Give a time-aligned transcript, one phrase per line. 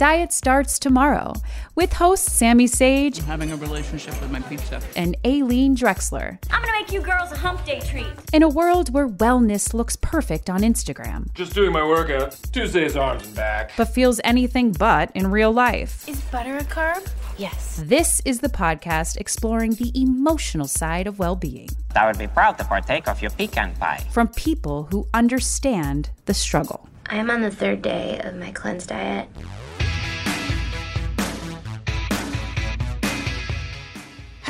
[0.00, 1.34] Diet Starts Tomorrow
[1.74, 4.80] with hosts Sammy Sage I'm having a relationship with my pizza.
[4.96, 6.38] and Aileen Drexler.
[6.50, 8.06] I'm gonna make you girls a hump day treat.
[8.32, 12.34] In a world where wellness looks perfect on Instagram, Just doing my workout.
[12.50, 13.72] Tuesdays arms and back.
[13.76, 16.08] but feels anything but in real life.
[16.08, 17.06] Is butter a carb?
[17.36, 17.82] Yes.
[17.84, 22.56] This is the podcast exploring the emotional side of well being I would be proud
[22.56, 24.02] to partake of your pecan pie.
[24.10, 26.88] from people who understand the struggle.
[27.04, 29.28] I am on the third day of my cleanse diet.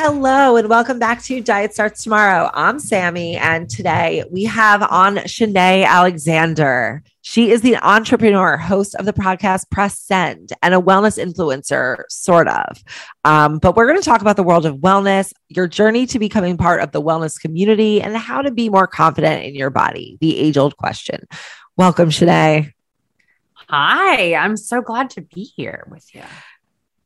[0.03, 2.51] Hello and welcome back to Diet Starts Tomorrow.
[2.55, 7.03] I'm Sammy, and today we have on Shanae Alexander.
[7.21, 12.49] She is the entrepreneur, host of the podcast Press Send, and a wellness influencer, sort
[12.49, 12.83] of.
[13.27, 16.57] Um, but we're going to talk about the world of wellness, your journey to becoming
[16.57, 20.17] part of the wellness community, and how to be more confident in your body.
[20.23, 21.29] The age old question.
[21.77, 22.73] Welcome, Shanae.
[23.69, 26.23] Hi, I'm so glad to be here with you.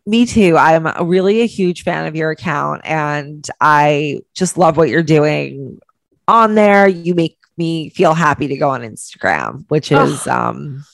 [0.06, 0.56] Me too.
[0.58, 5.78] I'm really a huge fan of your account and I just love what you're doing
[6.28, 6.86] on there.
[6.86, 10.84] You make me feel happy to go on Instagram, which is um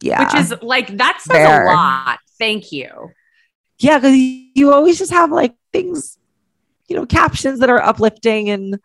[0.00, 0.24] yeah.
[0.24, 1.66] Which is like that says Fair.
[1.68, 2.18] a lot.
[2.38, 3.10] Thank you.
[3.78, 6.18] yeah, because you always just have like things,
[6.88, 8.78] you know, captions that are uplifting and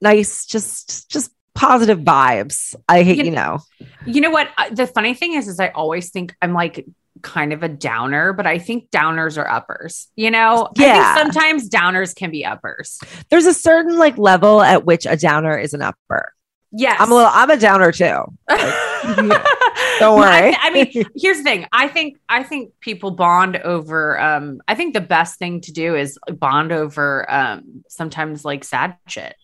[0.00, 2.74] nice, just just positive vibes.
[2.88, 3.60] I hate, You- you know.
[4.06, 4.48] You know what?
[4.72, 6.84] The funny thing is, is I always think I'm like
[7.22, 10.08] kind of a downer, but I think downers are uppers.
[10.16, 11.14] You know, Yeah.
[11.16, 12.98] I sometimes downers can be uppers.
[13.30, 16.32] There's a certain like level at which a downer is an upper.
[16.72, 18.24] Yes, I'm a little I'm a downer too.
[18.48, 20.50] Don't Well, I, worry.
[20.50, 21.66] th- I mean, here's the thing.
[21.72, 24.18] I think I think people bond over.
[24.20, 27.30] Um, I think the best thing to do is bond over.
[27.30, 29.34] Um, sometimes like sad shit.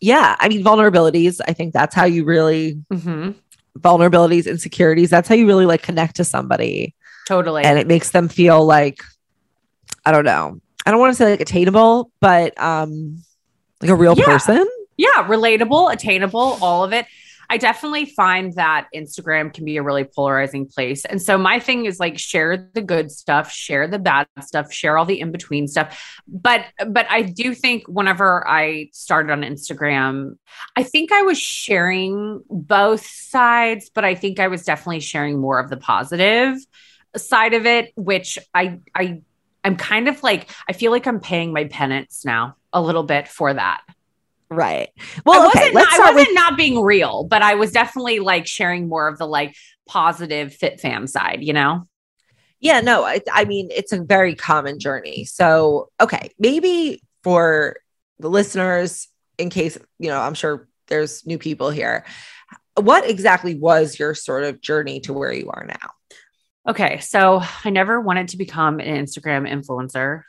[0.00, 1.40] yeah, I mean vulnerabilities.
[1.46, 3.32] I think that's how you really Mm-hmm.
[3.80, 5.10] Vulnerabilities, insecurities.
[5.10, 6.94] That's how you really like connect to somebody.
[7.26, 7.64] Totally.
[7.64, 9.02] And it makes them feel like,
[10.04, 10.60] I don't know.
[10.86, 13.22] I don't want to say like attainable, but um
[13.80, 14.24] like a real Yeah.
[14.24, 14.66] person.
[14.96, 17.06] yeah, relatable, attainable, all of it.
[17.50, 21.04] I definitely find that Instagram can be a really polarizing place.
[21.04, 24.98] And so my thing is like share the good stuff, share the bad stuff, share
[24.98, 25.98] all the in-between stuff.
[26.26, 30.36] But but I do think whenever I started on Instagram,
[30.76, 35.58] I think I was sharing both sides, but I think I was definitely sharing more
[35.58, 36.58] of the positive
[37.16, 39.22] side of it, which I I
[39.64, 43.26] I'm kind of like I feel like I'm paying my penance now a little bit
[43.26, 43.82] for that.
[44.50, 44.88] Right.
[44.98, 45.74] I Well, wasn't, okay.
[45.74, 49.18] Let's I wasn't with not being real, but I was definitely like sharing more of
[49.18, 49.54] the like
[49.86, 51.86] positive fit fam side, you know?
[52.60, 55.24] yeah, no, I, I mean, it's a very common journey.
[55.24, 57.76] So, okay, maybe for
[58.18, 62.04] the listeners, in case, you know, I'm sure there's new people here,
[62.74, 65.90] what exactly was your sort of journey to where you are now?
[66.68, 66.98] Okay.
[66.98, 70.22] So I never wanted to become an Instagram influencer,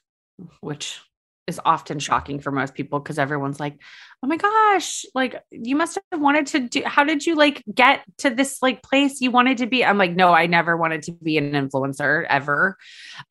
[0.62, 1.00] which
[1.49, 3.77] is often shocking for most people because everyone's like,
[4.23, 8.03] oh my gosh, like you must have wanted to do, how did you like get
[8.19, 9.83] to this like place you wanted to be?
[9.83, 12.77] I'm like, no, I never wanted to be an influencer ever.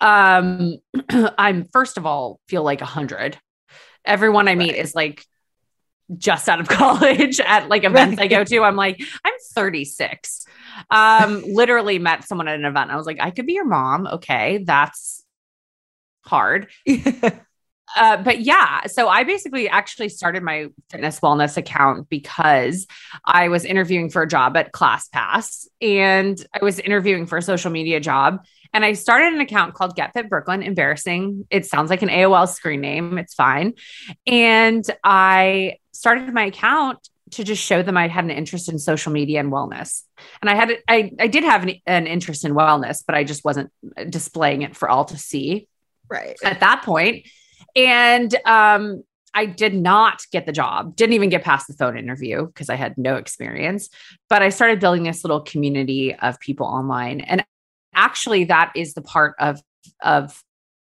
[0.00, 0.76] Um,
[1.38, 3.38] I'm first of all, feel like a hundred.
[4.04, 5.24] Everyone I meet is like
[6.16, 8.62] just out of college at like events I go to.
[8.62, 10.46] I'm like, I'm 36.
[10.90, 12.90] Um, literally met someone at an event.
[12.90, 14.06] I was like, I could be your mom.
[14.06, 15.24] Okay, that's
[16.24, 16.68] hard.
[17.96, 22.86] Uh, but yeah, so I basically actually started my fitness wellness account because
[23.24, 27.70] I was interviewing for a job at ClassPass and I was interviewing for a social
[27.70, 28.44] media job.
[28.74, 30.62] And I started an account called Get Fit Brooklyn.
[30.62, 31.46] Embarrassing.
[31.50, 33.16] It sounds like an AOL screen name.
[33.16, 33.74] It's fine.
[34.26, 39.12] And I started my account to just show them I had an interest in social
[39.12, 40.02] media and wellness.
[40.40, 43.44] And I had, I, I did have an, an interest in wellness, but I just
[43.44, 43.70] wasn't
[44.08, 45.68] displaying it for all to see
[46.08, 46.36] right.
[46.42, 47.26] at that point.
[47.78, 49.04] And um,
[49.34, 52.74] I did not get the job, didn't even get past the phone interview because I
[52.74, 53.88] had no experience.
[54.28, 57.20] But I started building this little community of people online.
[57.20, 57.44] And
[57.94, 59.60] actually, that is the part of,
[60.02, 60.42] of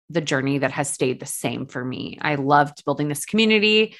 [0.09, 2.19] the journey that has stayed the same for me.
[2.21, 3.95] I loved building this community.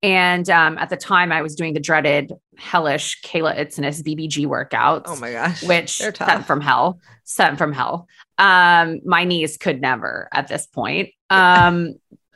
[0.00, 5.06] And um, at the time, I was doing the dreaded, hellish Kayla Itsines BBG workouts.
[5.06, 5.64] Oh my gosh.
[5.64, 8.06] Which sent from hell, sent from hell.
[8.38, 11.10] Um, my knees could never at this point.
[11.30, 11.94] Um,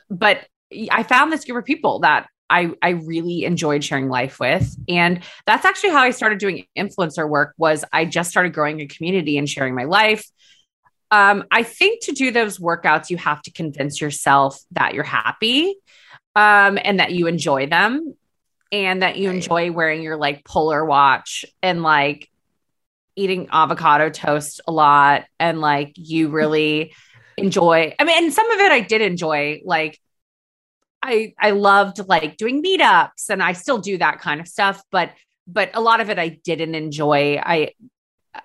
[0.09, 0.45] but
[0.91, 4.75] I found this group of people that I, I really enjoyed sharing life with.
[4.87, 8.87] And that's actually how I started doing influencer work was I just started growing a
[8.87, 10.29] community and sharing my life.
[11.09, 15.75] Um, I think to do those workouts, you have to convince yourself that you're happy
[16.35, 18.15] um, and that you enjoy them
[18.71, 22.29] and that you enjoy wearing your like polar watch and like
[23.15, 26.93] eating avocado toast a lot and like you really
[27.37, 29.99] enjoy I mean and some of it I did enjoy like
[31.01, 35.11] I I loved like doing meetups and I still do that kind of stuff but
[35.47, 37.71] but a lot of it I didn't enjoy I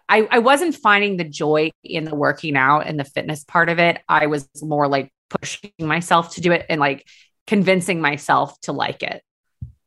[0.08, 3.78] I I wasn't finding the joy in the working out and the fitness part of
[3.78, 7.06] it I was more like pushing myself to do it and like
[7.46, 9.22] convincing myself to like it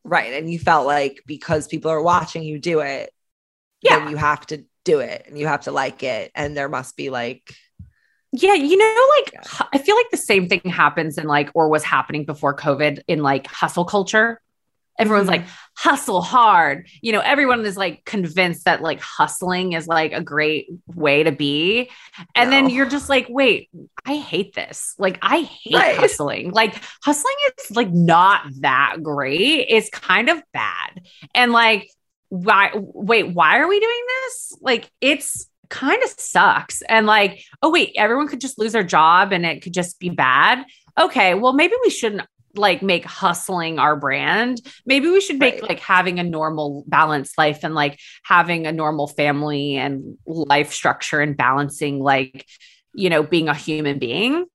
[0.03, 0.33] Right.
[0.33, 3.11] And you felt like because people are watching you do it,
[3.83, 3.99] Yeah.
[3.99, 6.31] then you have to do it and you have to like it.
[6.33, 7.53] And there must be like,
[8.33, 11.67] Yeah, you know, like hu- I feel like the same thing happens in like, or
[11.69, 14.41] was happening before COVID in like hustle culture.
[14.99, 15.31] Everyone's Mhm.
[15.31, 15.45] like,
[15.75, 16.87] hustle hard.
[17.01, 21.31] You know, everyone is like convinced that like hustling is like a great way to
[21.31, 21.89] be.
[22.35, 23.69] And then you're just like, wait,
[24.05, 24.95] I hate this.
[24.99, 25.95] Like, I hate Right.
[25.99, 26.51] hustling.
[26.51, 29.65] Like, hustling is like not that great.
[29.69, 31.01] It's kind of bad.
[31.33, 31.89] And like,
[32.29, 34.57] why, wait, why are we doing this?
[34.61, 36.83] Like, it's kind of sucks.
[36.83, 40.09] And like, oh, wait, everyone could just lose their job and it could just be
[40.09, 40.63] bad.
[40.99, 42.21] Okay, well, maybe we shouldn't
[42.53, 44.61] like make hustling our brand.
[44.85, 45.69] Maybe we should make Right.
[45.69, 51.21] like having a normal balanced life and like having a normal family and life structure
[51.21, 52.45] and balancing like,
[52.93, 54.45] you know, being a human being.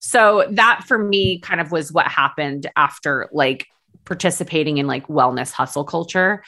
[0.00, 3.66] So that for me kind of was what happened after like
[4.04, 6.42] participating in like wellness hustle culture.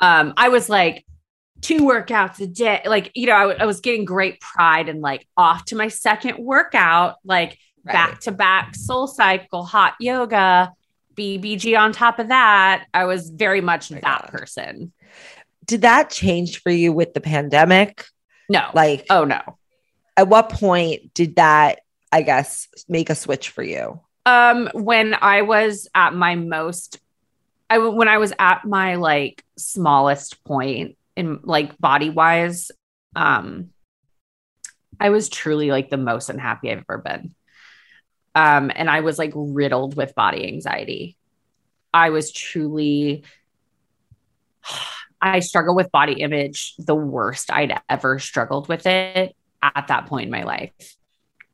[0.00, 1.04] Um, I was like,
[1.60, 2.82] two workouts a day.
[2.86, 6.38] Like, you know, I, I was getting great pride and like off to my second
[6.38, 7.94] workout, like Right.
[7.94, 10.70] back to back SoulCycle, hot yoga,
[11.16, 12.84] BBG on top of that.
[12.92, 14.30] I was very much My that God.
[14.30, 14.92] person.
[15.64, 18.04] did that change for you with the pandemic?
[18.50, 18.68] No.
[18.74, 19.40] Like, oh no.
[20.16, 21.80] at what point did that,
[22.12, 23.98] I guess, make a switch for you?
[24.26, 26.98] Um, when I was at my most,
[27.70, 32.70] I when I was at my like smallest point in like body wise,
[33.14, 33.70] um,
[34.98, 37.34] I was truly like the most unhappy I've ever been.
[38.34, 41.16] Um, and I was like riddled with body anxiety.
[41.92, 43.24] I was truly,
[45.22, 50.26] I struggle with body image the worst I'd ever struggled with it at that point
[50.26, 50.96] in my life.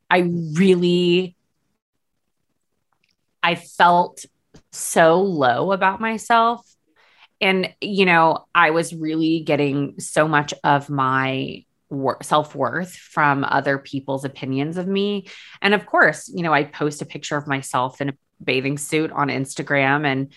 [0.09, 0.19] I
[0.53, 1.35] really
[3.43, 4.25] I felt
[4.71, 6.65] so low about myself.
[7.41, 13.43] And, you know, I was really getting so much of my wor- self worth from
[13.43, 15.27] other people's opinions of me.
[15.61, 18.13] And of course, you know, I post a picture of myself in a
[18.43, 20.33] bathing suit on Instagram and,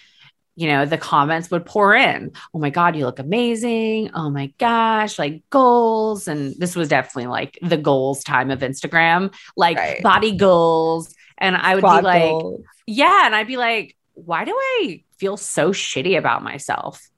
[0.56, 2.32] you know, the comments would pour in.
[2.52, 4.11] Oh my God, you look amazing.
[4.14, 6.29] Oh my gosh, like goals.
[6.29, 10.03] And this was definitely like the goals time of Instagram, like Right.
[10.03, 11.14] body goals.
[11.38, 12.62] And I would be like, goals.
[12.87, 13.25] yeah.
[13.25, 17.08] And I'd be like, why do I feel so shitty about myself?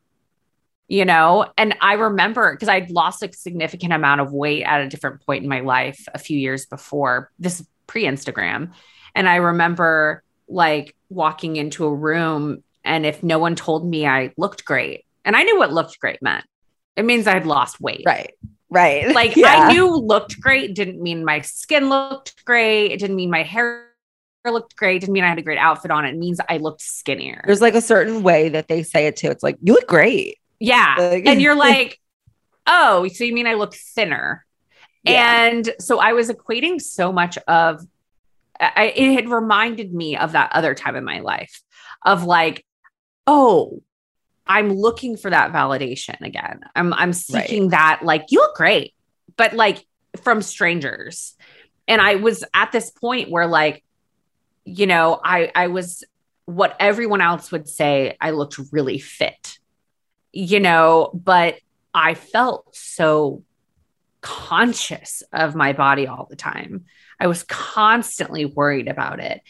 [0.88, 4.88] You know, and I remember because I'd lost a significant amount of weight at a
[4.88, 8.72] different point in my life a few years before this pre Instagram.
[9.14, 14.32] And I remember like walking into a room, and if no one told me I
[14.36, 16.44] looked great, and I knew what looked great meant,
[16.96, 18.02] it means I'd lost weight.
[18.04, 18.34] right.
[18.68, 19.14] Right.
[19.14, 19.68] Like Yeah.
[19.68, 22.90] I knew looked great didn't mean my skin looked great.
[22.90, 23.91] It didn't mean my hair
[24.50, 25.00] looked great.
[25.00, 26.04] Didn't mean I had a great outfit on.
[26.04, 27.42] It means I looked skinnier.
[27.46, 29.30] There's like a certain way that they say it too.
[29.30, 30.38] It's like, you look great.
[30.58, 30.96] yeah.
[30.98, 31.98] Like- and you're like,
[32.66, 34.44] oh, so you mean I look thinner?
[35.04, 35.46] Yeah.
[35.46, 37.84] And so I was equating so much of
[38.60, 41.60] I, it had reminded me of that other time in my life
[42.04, 42.64] of like,
[43.26, 43.82] oh,
[44.46, 46.60] I'm looking for that validation again.
[46.76, 48.94] I'm I'm seeking that like you look great,
[49.36, 49.84] but like
[50.22, 51.34] from strangers.
[51.88, 53.82] And I was at this point where like,
[54.64, 56.04] you know, I I was
[56.44, 59.58] what everyone else would say I looked really fit.
[60.32, 61.56] You know, but
[61.92, 63.44] I felt so
[64.22, 66.86] conscious of my body all the time.
[67.20, 69.42] I was constantly worried about it.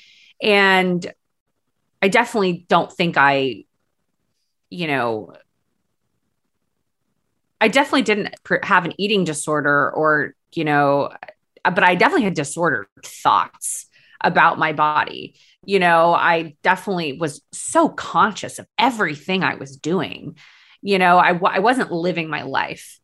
[0.42, 1.12] And
[2.00, 3.64] I definitely don't think I,
[4.70, 5.34] you know,
[7.60, 11.12] I definitely didn't have an eating disorder or, you know,
[11.64, 13.86] but I definitely had disordered thoughts
[14.22, 15.34] about my body.
[15.64, 20.36] You know, I definitely was so conscious of everything I was doing.
[20.80, 22.98] You know, I, I wasn't living my life,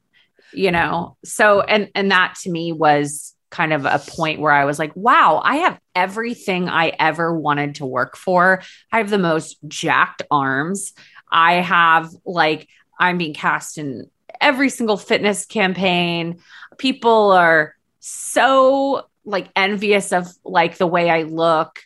[0.53, 1.17] you know?
[1.25, 4.95] So, and, and that to me was kind of a point where I was like,
[4.95, 8.63] wow, I have everything I ever wanted to work for.
[8.93, 10.93] I have the most jacked arms.
[11.31, 14.11] I have like, I'm being cast in
[14.41, 16.41] every single fitness campaign.
[16.77, 21.81] People are so like envious of like the way I look.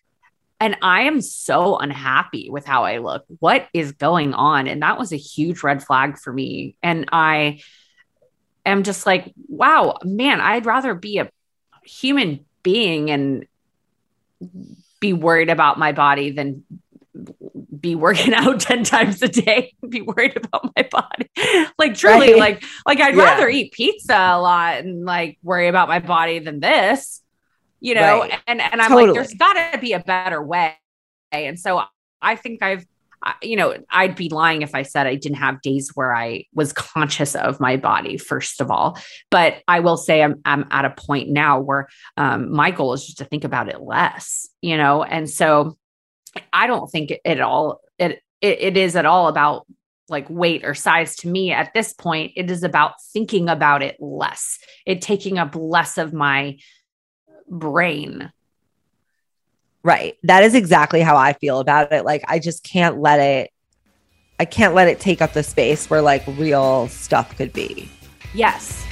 [0.61, 3.25] And I am so unhappy with how I look.
[3.41, 4.69] What is going on?
[4.69, 6.77] And that was a huge red flag for me.
[6.85, 7.61] And I
[8.65, 11.31] am just like, wow, man, I'd rather be a
[11.83, 13.45] human being and
[15.01, 16.63] be worried about my body than
[17.79, 21.31] be working out 10 times a day be worried about my body
[21.79, 22.39] like truly right.
[22.39, 23.25] like like i'd yeah.
[23.25, 27.22] rather eat pizza a lot and like worry about my body than this
[27.83, 28.41] you know right.
[28.47, 29.09] and and i'm totally.
[29.09, 30.77] like there's got to be a better way
[31.33, 31.83] and so
[32.23, 32.87] i think i've
[33.43, 36.73] you know, I'd be lying if I said I didn't have days where I was
[36.73, 38.99] conscious of my body, first of all.
[39.31, 43.05] But I will say I'm, I'm at a point now where um, my goal is
[43.05, 45.03] just to think about it less, you know?
[45.03, 45.77] And so
[46.53, 49.67] I don't think it, it all, it, it, it is at all about
[50.09, 52.33] like weight or size to me at this point.
[52.37, 56.59] It is about thinking about it less, it taking up less of my
[57.53, 58.33] brain
[59.85, 60.17] Right.
[60.23, 62.05] That is exactly how I feel about it.
[62.05, 63.51] Like I just can't let it
[64.39, 67.89] I can't let it take up the space where like real stuff could be.
[68.35, 68.85] Yes.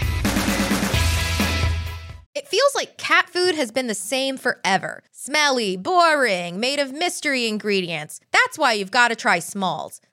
[2.34, 5.02] It feels like cat food has been the same forever.
[5.10, 8.20] Smelly, boring, made of mystery ingredients.
[8.30, 10.00] That's why you've got to try Smalls.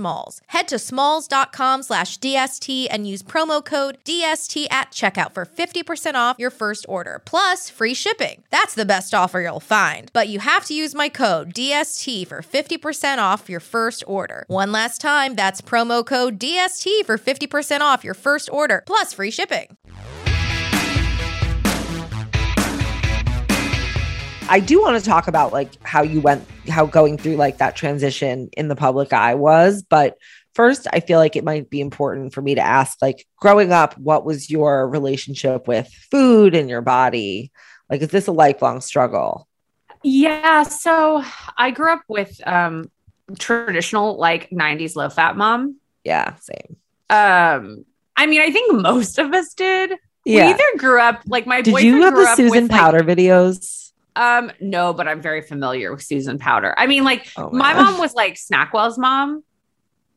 [0.00, 0.40] Smalls.
[0.46, 6.36] Head to smalls.com slash DST and use promo code DST at checkout for 50% off
[6.38, 8.42] your first order, plus free shipping.
[8.50, 10.10] That's the best offer you'll find.
[10.14, 14.44] But you have to use my code DST for 50% off your first order.
[14.48, 19.30] One last time, that's promo code DST for 50% off your first order, plus free
[19.30, 19.76] shipping.
[24.50, 27.76] I do want to talk about like how you went, how going through like that
[27.76, 29.82] transition in the public eye was.
[29.82, 30.18] But
[30.54, 33.96] first, I feel like it might be important for me to ask, like, growing up,
[33.96, 37.52] what was your relationship with food and your body?
[37.88, 39.46] Like, is this a lifelong struggle?
[40.02, 40.64] Yeah.
[40.64, 41.22] So
[41.56, 42.90] I grew up with um
[43.38, 45.76] traditional like 90s low fat mom.
[46.02, 46.76] Yeah, same.
[47.08, 47.84] Um,
[48.16, 49.92] I mean, I think most of us did.
[50.24, 50.46] Yeah.
[50.46, 53.79] We either grew up like my did you have the Susan with, Powter like, videos?
[54.16, 56.74] Um, no, but I'm very familiar with Susan Powter.
[56.76, 59.44] I mean, like oh my, my mom was like Snackwell's mom.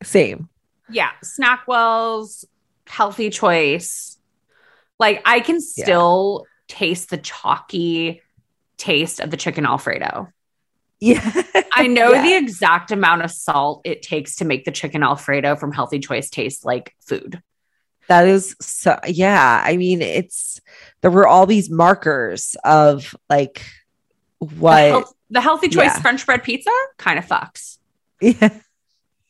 [0.02, 0.48] Same.
[0.90, 2.44] Yeah, Snackwell's
[2.86, 4.18] healthy choice.
[4.98, 6.76] Like I can still yeah.
[6.76, 8.22] taste the chalky
[8.76, 10.28] taste of the chicken alfredo.
[11.00, 11.42] Yeah.
[11.74, 12.22] I know yeah.
[12.22, 16.30] the exact amount of salt it takes to make the chicken alfredo from Healthy Choice
[16.30, 17.42] taste like food.
[18.08, 19.62] That is so yeah.
[19.64, 20.60] I mean, it's
[21.00, 23.62] there were all these markers of like
[24.44, 26.00] what the, health, the healthy choice yeah.
[26.00, 27.78] French bread pizza kind of fucks.
[28.20, 28.50] Yeah.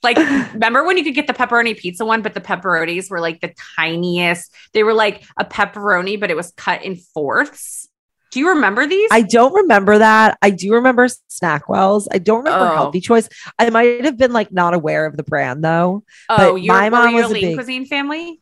[0.03, 0.19] Like,
[0.53, 3.55] remember when you could get the pepperoni pizza one, but the pepperonis were like the
[3.77, 4.53] tiniest?
[4.73, 7.89] They were like a pepperoni, but it was cut in fourths.
[8.35, 9.09] Do you remember these?
[9.13, 10.39] I don't remember that.
[10.43, 12.09] I do remember Snackwells.
[12.11, 12.75] I don't remember oh.
[12.75, 13.29] Healthy Choice.
[13.61, 16.03] I might have been like not aware of the brand though.
[16.29, 18.41] Oh, you my mom was a lean big, cuisine family.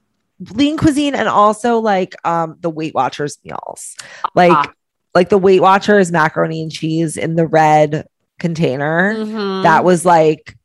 [0.55, 3.95] Lean cuisine and also like um the Weight Watchers meals.
[4.35, 4.73] Like uh,
[5.15, 8.07] like the Weight Watchers macaroni and cheese in the red
[8.39, 9.15] container.
[9.15, 9.63] Mm-hmm.
[9.63, 10.57] That was like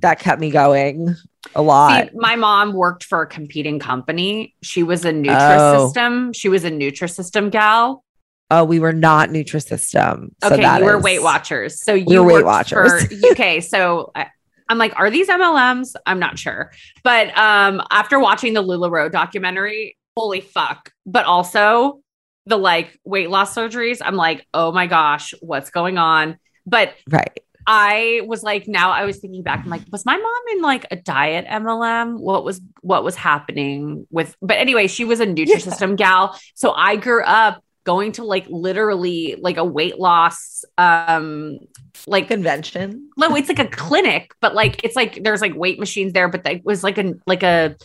[0.00, 1.14] that kept me going
[1.54, 2.08] a lot.
[2.08, 4.54] See, my mom worked for a competing company.
[4.62, 6.28] She was a Nutrisystem.
[6.28, 6.32] Oh.
[6.32, 8.04] She was a Nutrisystem gal.
[8.50, 10.30] Oh, we were not Nutrisystem.
[10.42, 11.82] So Okay, you were is- Weight Watchers.
[11.82, 13.04] So you We were Weight Watchers.
[13.32, 14.26] okay, so I,
[14.68, 15.94] I'm like, are these MLMs?
[16.06, 16.72] I'm not sure.
[17.02, 20.92] But um, after watching the Lula LuLaRoe documentary, holy fuck!
[21.06, 22.00] But also
[22.46, 26.38] the like weight loss surgeries, I'm like, oh my gosh, what's going on?
[26.66, 27.40] But Right.
[27.66, 30.86] I was like, now I was thinking back, I'm like, was my mom in like
[30.90, 32.18] a diet MLM?
[32.18, 34.36] What was what was happening with?
[34.42, 39.36] But anyway, she was a Nutrisystem gal, so I grew up going to like literally
[39.40, 41.58] like a weight loss um
[42.06, 43.10] like Convention.
[43.18, 46.46] no it's like a clinic but like it's like there's like weight machines there but
[46.46, 47.76] it was like a like a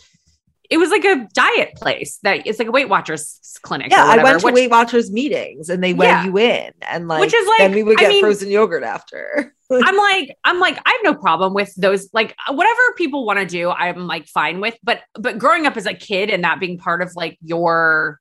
[0.70, 4.04] it was like a diet place that it's like a weight watchers clinic or Yeah,
[4.04, 6.24] I went to which- Weight Watchers meetings and they weigh Yeah.
[6.24, 8.84] you in and like, Which is like- then we would I get mean- frozen yogurt
[8.84, 9.52] after.
[9.72, 12.08] I'm like, I'm like, I have no problem with those.
[12.12, 14.76] Like, whatever people want to do, I'm like fine with.
[14.82, 18.18] But, but growing up as a kid and that being part of like your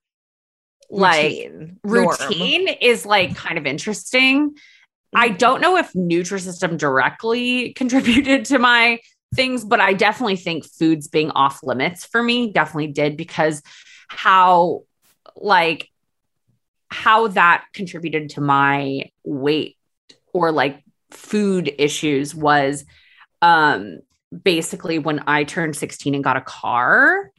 [0.92, 2.08] like Routine, norm.
[2.08, 4.56] routine is like kind of interesting.
[5.14, 5.38] I mm-hmm.
[5.38, 9.00] don't know if Nutrisystem directly contributed to my
[9.34, 13.62] things, but I definitely think foods being off limits for me definitely did because
[14.08, 14.84] how
[15.36, 15.90] like
[16.90, 19.78] how that contributed to my weight
[20.34, 22.86] or like food issues was
[23.42, 24.00] um
[24.44, 27.32] basically when I turned 16 and got a car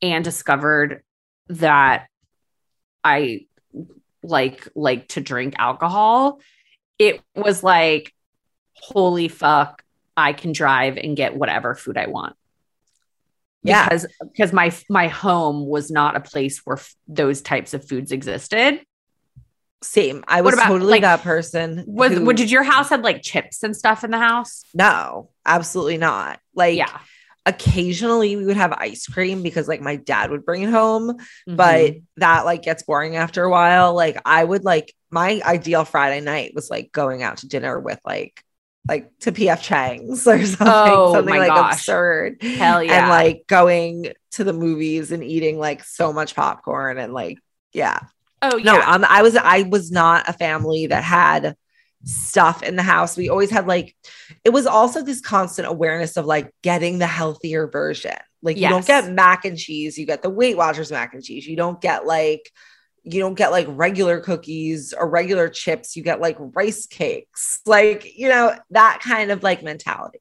[0.00, 1.02] and discovered
[1.48, 2.06] that
[3.02, 3.46] I
[4.22, 6.40] like like to drink alcohol
[6.98, 8.14] it was like
[8.74, 9.83] holy fuck
[10.16, 12.36] I can drive and get whatever food I want
[13.62, 13.84] Yeah.
[13.84, 18.12] because because my my home was not a place where f- those types of foods
[18.12, 18.80] existed
[19.82, 20.24] Same.
[20.26, 21.84] I was about, totally like, that person.
[21.86, 25.30] was who- what did your house had like chips and stuff in the house No,
[25.44, 26.40] absolutely not.
[26.54, 26.98] Like, yeah
[27.46, 31.14] occasionally we would have ice cream because like my dad would bring it home,
[31.46, 32.02] but Mhm.
[32.16, 33.92] that like gets boring after a while.
[33.94, 38.00] Like, I would like my ideal Friday night was like going out to dinner with
[38.06, 38.42] like,
[38.88, 41.74] like to PF Chang's or something, Oh, something my like gosh.
[41.74, 42.42] absurd.
[42.42, 47.12] hell yeah And like going to the movies and eating like so much popcorn and
[47.14, 47.38] like,
[47.72, 48.00] yeah.
[48.42, 51.56] oh No, um, I was I was not a family that had
[52.04, 53.16] stuff in the house.
[53.16, 53.96] We always had like
[54.44, 58.16] it was also this constant awareness of like getting the healthier version.
[58.42, 61.46] Like you don't get mac and cheese, you get the Weight Watchers mac and cheese.
[61.46, 62.50] You don't get like
[63.04, 65.94] you don't get like regular cookies or regular chips.
[65.96, 67.60] You get like rice cakes.
[67.66, 70.20] Like, you know, that kind of like mentality.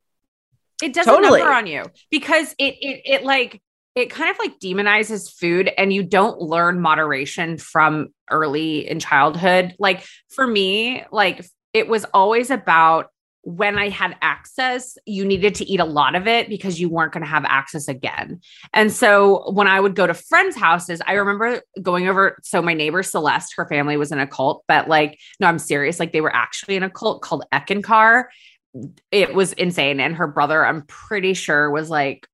[0.82, 1.39] it doesn't Totally.
[1.39, 3.62] number on you because it it it like
[3.96, 9.76] it kind of like demonizes food and you don't learn moderation from early in childhood
[9.80, 13.08] like for me like it was always about
[13.43, 17.12] when I had access, you needed to eat a lot of it because you weren't
[17.12, 18.39] going to have access again.
[18.73, 22.38] And so when I would go to friends' houses, I remember going over.
[22.41, 25.99] So my neighbor Celeste, her family was in a cult, but like, no, I'm serious.
[25.99, 28.25] Like they were actually in a cult called Eckankar.
[29.12, 29.99] It was insane.
[29.99, 32.27] And her brother, I'm pretty sure, was like,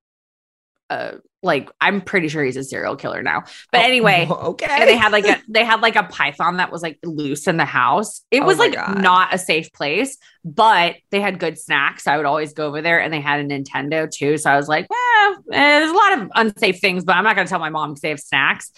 [0.90, 3.44] uh, like I'm pretty sure he's a serial killer now.
[3.72, 4.86] But anyway, okay.
[4.86, 7.66] they had like a they had like a python that was like loose in the
[7.66, 8.22] house.
[8.32, 9.02] It Oh was like God.
[9.02, 12.08] not a safe place, but they had good snacks.
[12.08, 14.38] I would always go over there, and they had a Nintendo too.
[14.38, 17.36] So I was like, well, eh, there's a lot of unsafe things, but I'm not
[17.36, 18.72] gonna tell my mom because they have snacks.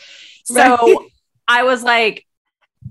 [0.46, 0.98] So Right.
[1.48, 2.26] I was like,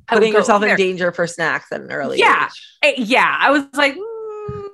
[0.09, 2.47] putting yourself in danger for snacks at an early Yeah.
[2.47, 2.79] age.
[2.83, 4.69] Eh, yeah, I was like, mm,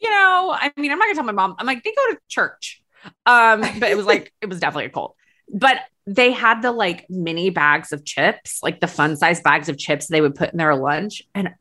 [0.00, 1.56] you know, I mean, I'm not gonna tell my mom.
[1.58, 2.82] I'm like, they go to church.
[3.24, 5.16] Um, but it was like, it was definitely a cult.
[5.52, 9.78] But they had the like mini bags of chips, like the fun size bags of
[9.78, 11.22] chips they would put in their lunch.
[11.34, 11.54] And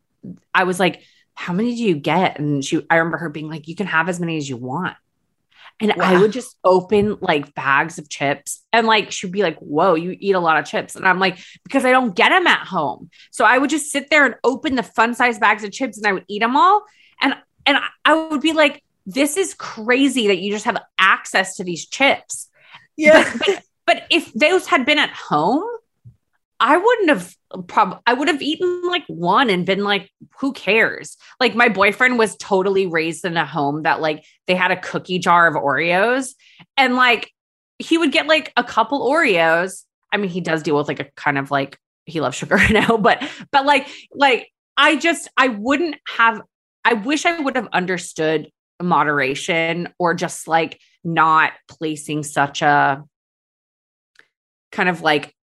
[0.54, 1.02] I was like,
[1.34, 2.40] how many do you get?
[2.40, 4.96] And she, I remember her being like, you can have as many as you want.
[5.82, 9.96] And I would just open like bags of chips and like she'd be like, Whoa,
[9.96, 10.96] you eat a lot of chips.
[10.96, 13.10] And I'm like, Because I don't get them at home.
[13.32, 16.08] So I would just sit there and open the fun size bags of chips and
[16.08, 16.86] I would eat them all.
[17.22, 21.58] And and I- I would be like, This is crazy that you just have access
[21.58, 22.50] to these chips.
[22.98, 23.24] Yeah.
[23.38, 25.64] But, but, but if those had been at home,
[26.60, 27.36] I wouldn't have
[27.68, 31.18] probably I would have eaten like one and been like, who cares?
[31.40, 35.20] Like my boyfriend was totally raised in a home that like they had a cookie
[35.20, 36.34] jar of Oreos
[36.78, 37.32] and like
[37.78, 39.84] he would get like a couple Oreos.
[40.12, 42.98] I mean, he does deal with like a kind of like he loves sugar now,
[42.98, 46.42] but but like like I just I wouldn't have
[46.84, 48.50] I wish I would have understood
[48.82, 53.04] moderation or just like not placing such a
[54.72, 55.34] kind of like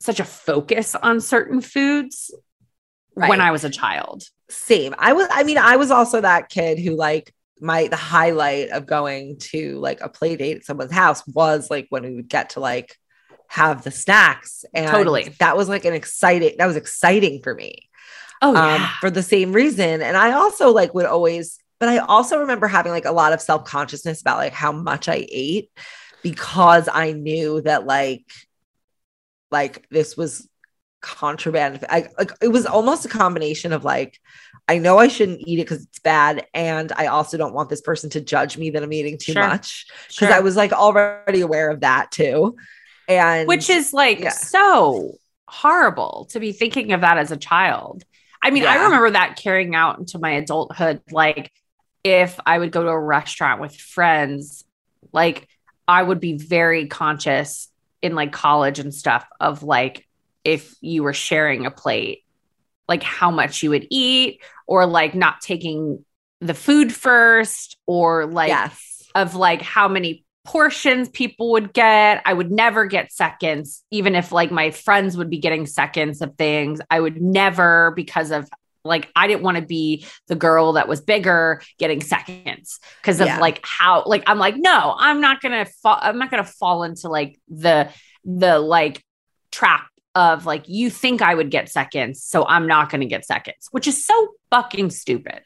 [0.00, 2.34] such a focus on certain foods
[3.14, 4.22] when I was a child.
[4.48, 4.94] Same.
[4.98, 8.86] I was, I mean, I was also that kid who like my the highlight of
[8.86, 12.50] going to like a play date at someone's house was like when we would get
[12.50, 12.96] to like
[13.48, 14.64] have the snacks.
[14.72, 15.34] And Totally.
[15.40, 17.88] that was like an exciting, that was exciting for me.
[18.40, 20.00] Oh um, for the same reason.
[20.00, 23.40] And I also like would always, but I also remember having like a lot of
[23.40, 25.70] self consciousness about like how much I ate
[26.22, 28.24] because I knew that like,
[29.50, 30.46] like this was
[31.00, 31.84] contraband.
[31.88, 34.20] I like it was almost a combination of like,
[34.68, 37.80] I know I shouldn't eat it because it's bad, and I also don't want this
[37.80, 39.48] person to judge me that I'm eating too Sure.
[39.48, 40.32] much because Sure.
[40.32, 42.56] I was like already aware of that too.
[43.08, 44.28] And which is like yeah.
[44.30, 45.14] so
[45.48, 48.04] horrible to be thinking of that as a child.
[48.42, 51.02] I mean, I remember that carrying out into my adulthood.
[51.10, 51.52] Like,
[52.04, 54.64] if I would go to a restaurant with friends,
[55.12, 55.48] like,
[55.86, 57.68] I would be very conscious
[58.00, 60.06] in like college and stuff of like,
[60.44, 62.24] if you were sharing a plate,
[62.88, 66.04] like how much you would eat, or like not taking
[66.40, 72.22] the food first, or like, yes, of like how many portions people would get.
[72.24, 76.36] I would never get seconds, even if like my friends would be getting seconds of
[76.36, 76.80] things.
[76.90, 78.48] I would never because of
[78.84, 83.26] like I didn't want to be the girl that was bigger getting seconds because of
[83.26, 83.38] Yeah.
[83.38, 86.82] like how like I'm like no, I'm not going to fall I'm not to fall
[86.84, 87.90] into like the
[88.24, 89.04] the like
[89.52, 93.24] trap of like you think I would get seconds, so I'm not going to get
[93.24, 95.42] seconds, which is so fucking stupid.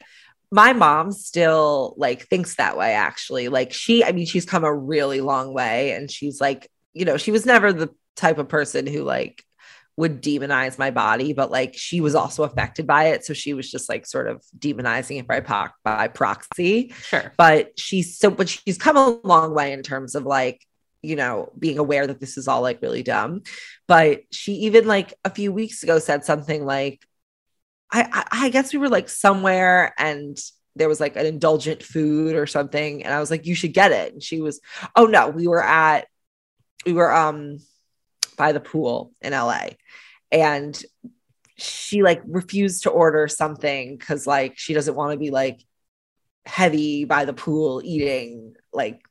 [0.51, 4.73] my mom still like thinks that way actually like she i mean she's come a
[4.73, 8.85] really long way and she's like you know she was never the type of person
[8.87, 9.43] who like
[9.97, 13.25] would demonize my body but like she was also affected by it.
[13.25, 16.93] So she was just like sort of demonizing it by, po- by proxy.
[17.03, 17.33] Sure.
[17.37, 20.61] but she's so but she's come a long way in terms of like
[21.01, 23.43] you know being aware that this is all like really dumb.
[23.87, 27.05] But she even like a few weeks ago said something like
[27.91, 30.37] I, I I guess we were like somewhere and
[30.75, 33.05] there was like an indulgent food or something.
[33.05, 34.11] And I was like you should get it.
[34.11, 34.59] And she was
[34.95, 36.07] oh no we were at
[36.85, 37.59] we were um
[38.35, 39.67] by the pool in LA
[40.31, 40.81] and
[41.57, 45.61] she like refused to order something cuz like she doesn't want to be like
[46.45, 49.01] heavy by the pool eating like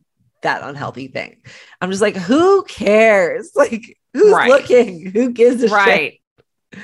[0.43, 1.43] that unhealthy thing.
[1.81, 3.51] I'm just like who cares?
[3.57, 4.49] Like who's Right.
[4.51, 5.11] looking?
[5.11, 5.73] Who gives a shit?
[5.73, 6.21] Right.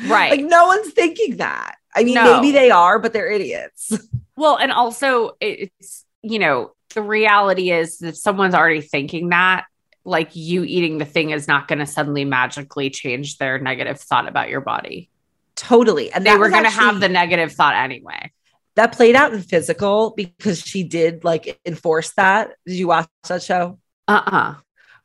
[0.07, 0.31] Right.
[0.31, 1.77] Like no one's thinking that.
[1.95, 2.37] I mean, No.
[2.37, 3.93] maybe they are, but they're idiots.
[4.37, 9.65] Well, and also it's, you know, the reality is that someone's already thinking that,
[10.11, 14.29] like you eating the thing is not going to suddenly magically change their negative thought
[14.29, 15.09] about your body.
[15.57, 16.11] totally.
[16.13, 18.33] And They were going to actually- have the negative thought anyway.
[18.77, 22.53] that played out in physical because she did like enforce that.
[22.67, 23.79] Did you watch that show?
[24.09, 24.55] Uh uh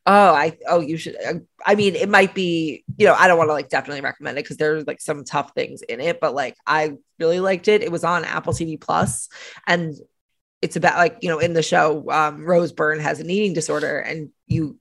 [0.08, 1.16] Oh, I oh you should.
[1.20, 4.38] uh, I mean, it might be you know I don't want to like definitely recommend
[4.38, 7.82] it because there's like some tough things in it, but like I really liked it.
[7.82, 9.28] It was on Apple TV Plus,
[9.66, 9.94] and
[10.62, 13.98] it's about like you know in the show um, Rose Byrne has an eating disorder,
[13.98, 14.78] and you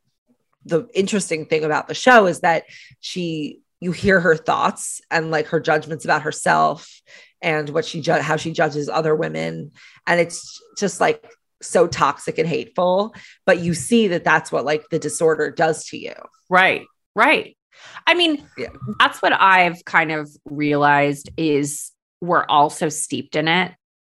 [0.66, 2.64] the interesting thing about the show is that
[3.00, 7.02] she you hear her thoughts and like her judgments about herself
[7.42, 9.72] and what she ju- how she judges other women,
[10.08, 11.24] and it's just like
[11.62, 15.98] so toxic and hateful but you see that that's what like the disorder does to
[15.98, 16.14] you
[16.50, 16.86] Right.
[17.16, 17.58] Right.
[18.06, 18.68] I mean, Yeah.
[19.00, 23.72] that's what I've kind of realized is we're also steeped in it.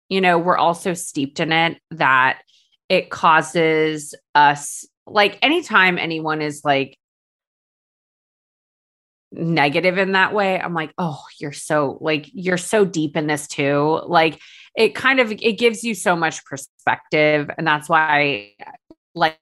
[0.10, 2.42] You know, we're also steeped in it that
[2.90, 6.98] it causes us like anytime anyone is like
[9.32, 13.48] negative in that way, I'm like, oh, you're so like you're so deep in this
[13.48, 14.02] too.
[14.06, 14.40] Like
[14.76, 17.50] it kind of it gives you so much perspective.
[17.58, 18.54] And that's why
[19.16, 19.40] like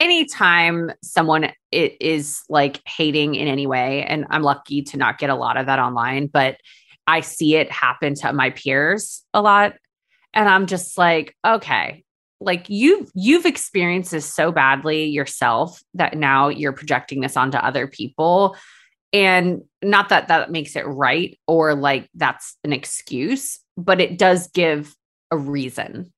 [0.00, 5.30] anytime someone it is like hating in any way, and I'm lucky to not get
[5.30, 6.56] a lot of that online, but
[7.06, 9.74] I see it happen to my peers a lot.
[10.34, 12.04] And I'm just like, okay,
[12.40, 17.86] like you've you've experienced this so badly yourself that now you're projecting this onto other
[17.86, 18.56] people.
[19.12, 24.48] And not that that makes it right or like that's an excuse, but it does
[24.48, 24.94] give
[25.30, 26.12] a reason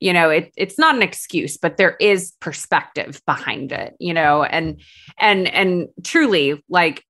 [0.00, 4.42] you know it, it's not an excuse but there is perspective behind it you know
[4.44, 4.80] and
[5.18, 7.02] and and truly like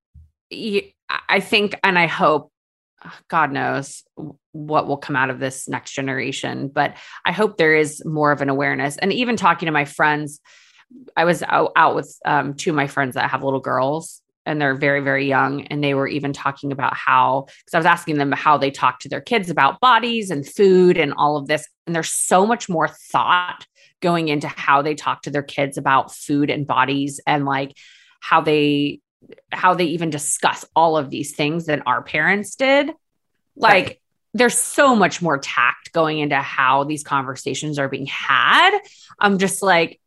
[1.29, 2.51] i think and i hope
[3.27, 4.03] god knows
[4.51, 8.41] what will come out of this next generation but i hope there is more of
[8.41, 8.97] an awareness.
[8.97, 10.39] And even talking to my friends
[11.15, 14.61] i was out, out with um, two of my friends that have little girls and
[14.61, 18.17] they're very very young and they were even talking about how because i was asking
[18.17, 21.67] them how they talk to their kids about bodies and food and all of this
[21.85, 23.65] and there's so much more thought
[24.01, 27.73] going into how they talk to their kids about food and bodies and like
[28.19, 28.99] how they
[29.51, 32.91] how they even discuss all of these things than our parents did
[33.55, 34.01] like Right.
[34.33, 38.77] there's so much more tact going into how these conversations are being had
[39.19, 39.99] i'm just like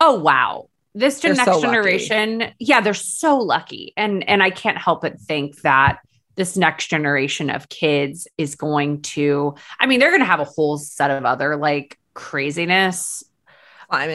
[0.00, 1.62] oh wow this They're next so lucky.
[1.62, 3.92] generation, yeah, they're so lucky.
[3.96, 5.98] And and I can't help but think that
[6.36, 10.78] this next generation of kids is going to, I mean, they're gonna have a whole
[10.78, 13.24] set of other like craziness.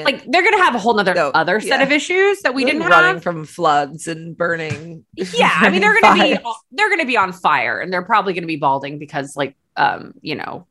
[0.06, 1.84] Like they're gonna have a whole nother No, other set yeah.
[1.84, 3.24] of issues that we like didn't running have.
[3.24, 5.06] from floods and burning.
[5.16, 6.38] yeah, I mean they're gonna be
[6.72, 10.36] they're gonna be on fire and they're probably gonna be balding because like um, you
[10.36, 10.68] know,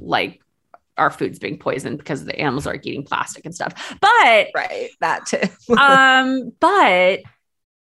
[0.00, 0.40] like
[0.96, 3.96] our food's being poisoned because the animals are eating plastic and stuff.
[4.00, 4.90] But right.
[5.00, 5.74] That too.
[5.78, 7.20] um, but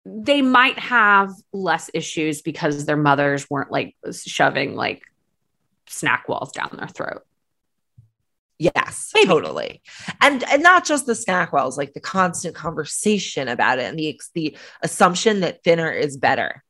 [0.07, 5.03] they might have less issues because their mothers weren't like shoving like
[5.89, 7.23] Snackwells down their throat.
[8.59, 9.27] Yes, Maybe.
[9.27, 9.83] totally.
[10.21, 14.57] And and not just the Snackwells, like the constant conversation about it and the the
[14.83, 16.63] assumption that thinner is better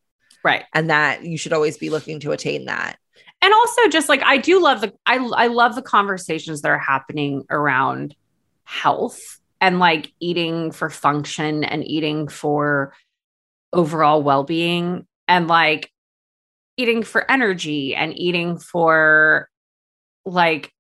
[0.43, 0.65] Right.
[0.73, 2.97] and that you should always be looking to attain that.
[3.43, 6.79] And also just like I do love the I I love the conversations that are
[6.79, 8.17] happening around
[8.65, 9.21] health
[9.61, 12.95] and like eating for function and eating for
[13.73, 15.91] overall well-being and like
[16.77, 19.49] eating for energy and eating for
[20.25, 20.73] like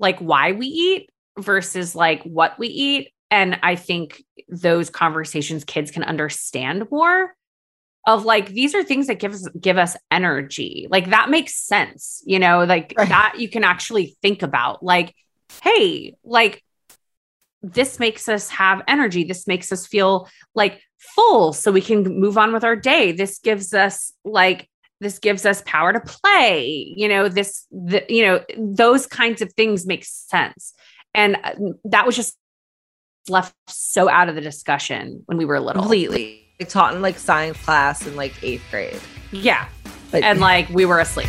[0.00, 3.12] like why we eat versus like what we eat.
[3.30, 7.32] And i think those conversations kids can understand more
[8.06, 10.88] of like these are things that give us give us energy.
[10.90, 13.08] Like that makes sense you know like Right.
[13.08, 15.14] that you can actually think about like
[15.62, 16.64] hey like
[17.62, 19.24] this makes us have energy.
[19.24, 23.12] This makes us feel like full so we can move on with our day.
[23.12, 24.68] This gives us like
[25.00, 29.52] this gives us power to play you know this the, you know those kinds of
[29.54, 30.72] things make sense
[31.14, 31.52] and uh,
[31.84, 32.36] that was just
[33.28, 36.46] left so out of the discussion when we were little Completely.
[36.58, 39.00] Like taught in like science class in like eighth grade.
[39.32, 39.68] yeah
[40.10, 41.28] But and like we were asleep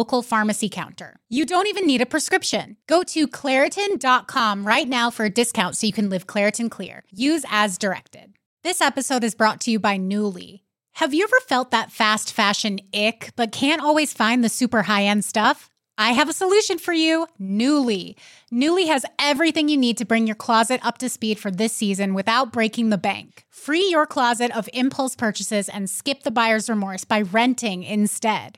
[0.03, 1.19] pharmacy counter.
[1.29, 2.77] You don't even need a prescription.
[2.87, 7.03] Go to Claritin.com right now for a discount so you can live Claritin Clear.
[7.11, 8.33] Use as directed.
[8.63, 10.61] This episode is brought to you by Nuuly.
[10.93, 15.05] Have you ever felt that fast fashion ick, but can't always find the super high
[15.05, 15.69] end stuff?
[15.97, 18.15] I have a solution for you Nuuly.
[18.51, 22.13] Nuuly has everything you need to bring your closet up to speed for this season
[22.13, 23.45] without breaking the bank.
[23.49, 28.57] Free your closet of impulse purchases and skip the buyer's remorse by renting instead.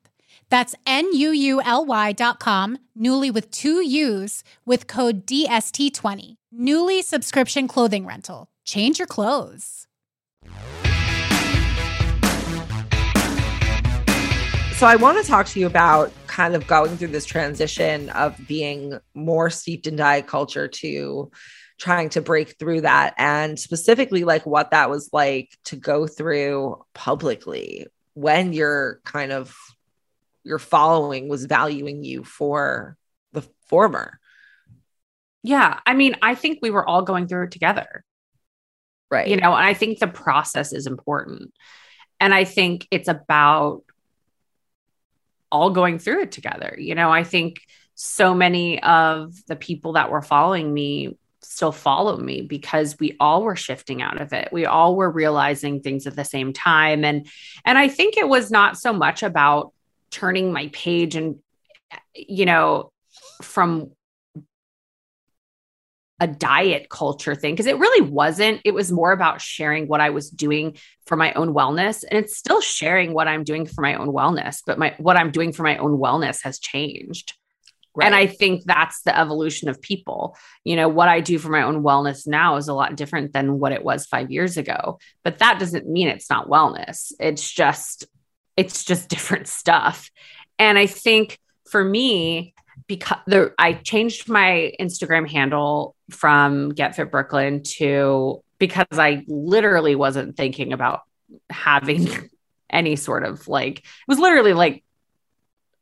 [0.51, 6.35] That's N U U L Y dot com, Nuuly with two U's, with code DST20.
[6.53, 8.49] Nuuly subscription clothing rental.
[8.65, 9.87] Change your clothes.
[14.73, 18.35] So I want to talk to you about kind of going through this transition of
[18.45, 21.31] being more steeped in diet culture to
[21.79, 26.83] trying to break through that and specifically like what that was like to go through
[26.93, 29.55] publicly when you're kind of
[30.43, 32.97] your following was valuing you for
[33.33, 34.19] the former.
[35.43, 38.03] Yeah i mean i think we were all going through it together.
[39.09, 39.27] Right.
[39.27, 41.53] You know and i think the process is important.
[42.19, 43.83] And i think it's about
[45.51, 46.75] all going through it together.
[46.77, 47.61] You know i think
[47.95, 53.43] so many of the people that were following me still follow me because we all
[53.43, 54.49] were shifting out of it.
[54.51, 57.03] We all were realizing things at the same time.
[57.03, 57.27] And
[57.65, 59.73] and I think it was not so much about
[60.11, 61.39] turning my page and
[62.13, 62.91] you know
[63.41, 63.91] from
[66.19, 70.11] a diet culture thing because it really wasn't it was more about sharing what i
[70.11, 73.95] was doing for my own wellness and it's still sharing what i'm doing for my
[73.95, 77.33] own wellness but my what i'm doing for my own wellness has changed
[77.93, 78.05] Right.
[78.05, 80.37] And I think that's the evolution of people.
[80.63, 83.59] You know, what I do for my own wellness now is a lot different than
[83.59, 84.97] what it was 5 years ago.
[85.25, 87.11] But that doesn't mean it's not wellness.
[87.19, 88.07] It's just
[88.61, 90.11] it's just different stuff.
[90.59, 92.53] And I think for me
[92.87, 99.95] because the I changed my Instagram handle from Get Fit Brooklyn to because I literally
[99.95, 101.01] wasn't thinking about
[101.49, 102.07] having
[102.69, 104.83] any sort of like it was literally like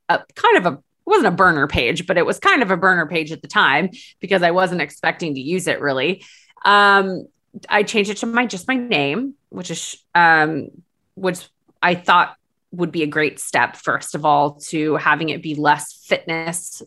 [0.08, 3.08] a kind of a wasn't a burner page, but it was kind of a burner
[3.08, 3.90] page at the time
[4.20, 6.24] because I wasn't expecting to use it really.
[6.64, 7.28] Um,
[7.68, 10.70] I changed it to my just my name, which is um,
[11.16, 11.50] which
[11.82, 12.36] I thought
[12.72, 13.76] would be a great step.
[13.76, 16.82] First of all, to having it be less fitness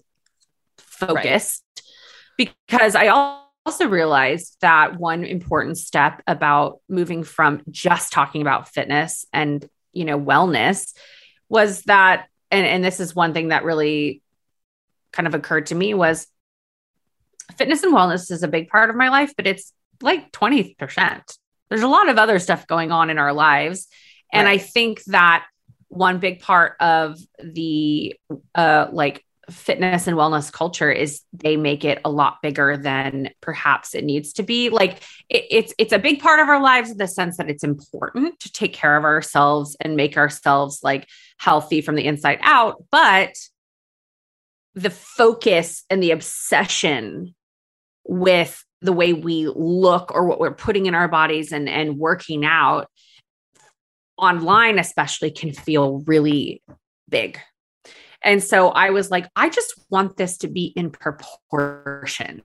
[0.79, 1.65] focused,
[2.39, 2.55] right.
[2.69, 3.09] because I
[3.65, 10.05] also realized that one important step about moving from just talking about fitness and you
[10.05, 10.95] know wellness
[11.49, 14.23] was that and and this is one thing that really
[15.13, 16.27] kind of occurred to me was
[17.57, 21.23] fitness and wellness is a big part of my life, but it's like 20%.
[21.69, 23.89] There's a lot of other stuff going on in our lives.
[24.33, 24.55] And right.
[24.55, 25.45] I think that
[25.93, 28.15] one big part of the
[28.55, 33.95] uh like fitness and wellness culture is they make it a lot bigger than perhaps
[33.95, 34.71] it needs to be.
[34.71, 37.65] Like it, it's it's a big part of our lives in the sense that it's
[37.65, 42.85] important to take care of ourselves and make ourselves like healthy from the inside out
[42.91, 43.35] but
[44.75, 47.35] the focus and the obsession
[48.05, 52.45] with the way we look or what we're putting in our bodies and and working
[52.45, 52.89] out
[54.19, 56.63] online especially can feel really
[57.09, 57.39] big
[58.25, 62.43] and so I was like, I just want this to be in proportion.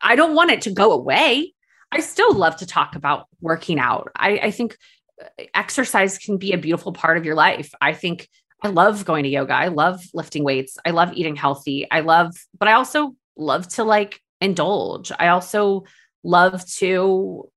[0.00, 1.54] I don't want it to go away.
[1.92, 4.10] I still love to talk about working out.
[4.16, 4.76] I, I think
[5.20, 7.72] uh, exercise can be a beautiful part of your life.
[7.80, 8.28] I think
[8.62, 9.52] I love going to yoga.
[9.52, 10.78] I love lifting weights.
[10.84, 11.86] I love eating healthy.
[11.90, 15.12] I love, but I also love to like indulge.
[15.16, 15.84] I also
[16.24, 17.50] love to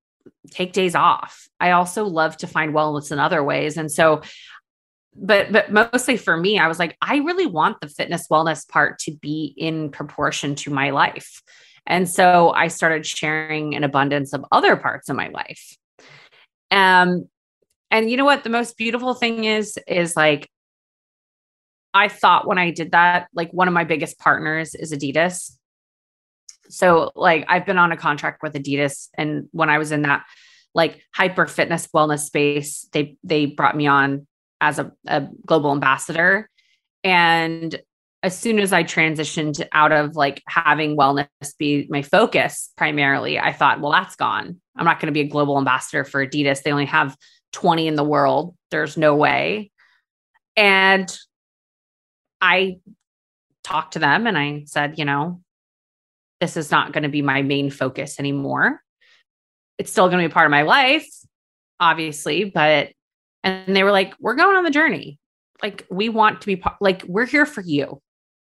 [0.51, 1.47] take days off.
[1.59, 3.77] I also love to find wellness in other ways.
[3.77, 4.21] And so
[5.15, 8.99] but but mostly for me i was like i really want the fitness wellness part
[8.99, 11.41] to be in proportion to my life
[11.87, 15.77] and so i started sharing an abundance of other parts of my life
[16.71, 17.27] um
[17.91, 20.49] and you know what the most beautiful thing is is like
[21.93, 25.55] i thought when i did that like one of my biggest partners is adidas
[26.69, 30.25] so like i've been on a contract with adidas and when i was in that
[30.73, 34.27] like hyper fitness wellness space they they brought me on
[34.61, 36.49] as a, a global ambassador.
[37.03, 37.79] And
[38.23, 41.27] as soon as I transitioned out of like having wellness
[41.59, 44.59] be my focus primarily, I thought, well, that's gone.
[44.75, 46.63] I'm not going to be a global ambassador for Adidas.
[46.63, 47.15] They only have
[47.53, 48.55] 20 in the world.
[48.71, 49.71] There's no way.
[50.57, 51.15] And
[52.41, 52.77] I
[53.63, 55.41] talked to them and I said, you know,
[56.45, 58.79] this is not going to be my main focus anymore.
[59.79, 61.07] It's still going to be part of my life,
[61.79, 62.91] obviously, but
[63.43, 65.19] and they were like, we're going on the journey.
[65.63, 67.99] Like, we want to be, like, we're here for you.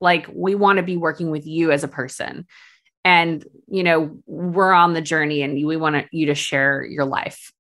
[0.00, 2.46] Like, we want to be working with you as a person.
[3.02, 7.50] And, you know, we're on the journey and we want you to share your life.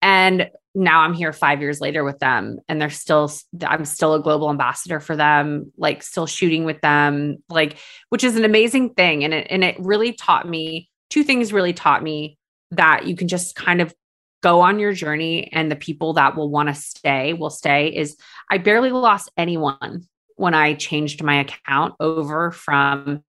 [0.00, 3.32] And now I'm here five years later with them, and they're still,
[3.66, 7.78] I'm still a global ambassador for them, like, still shooting with them, like,
[8.10, 9.24] which is an amazing thing.
[9.24, 12.36] And it, and it really taught me two things really taught me
[12.72, 13.94] that you can just kind of
[14.42, 18.16] go on your journey and the people that will want to stay will stay is
[18.50, 20.02] I barely lost anyone
[20.34, 23.24] when I changed my account over from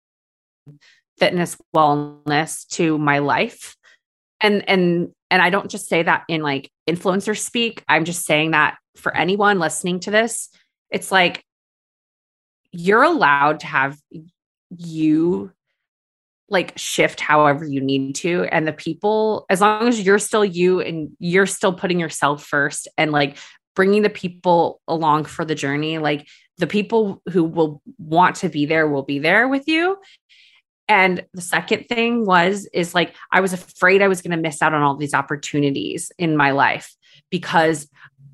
[1.18, 3.75] fitness wellness to my life.
[4.40, 7.82] And and and I don't just say that in like influencer speak.
[7.88, 10.50] I'm just saying that for anyone listening to this,
[10.90, 11.44] it's like
[12.72, 13.98] you're allowed to have
[14.76, 15.52] you
[16.48, 20.80] like shift however you need to and the people as long as you're still you
[20.80, 23.36] and you're still putting yourself first and like
[23.74, 26.26] bringing the people along for the journey like
[26.58, 29.98] the people who will want to be there will be there with you
[30.88, 34.62] and the second thing was is like i was afraid i was going to miss
[34.62, 36.94] out on all these opportunities in my life
[37.30, 37.88] because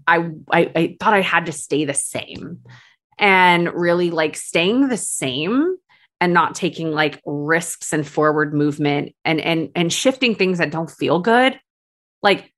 [0.07, 2.61] I, I i thought i had to stay the same.
[3.19, 5.77] And really like staying the same
[6.21, 10.91] and not taking like risks and forward movement and and and shifting things that don't
[10.91, 11.61] feel good
[12.23, 12.53] like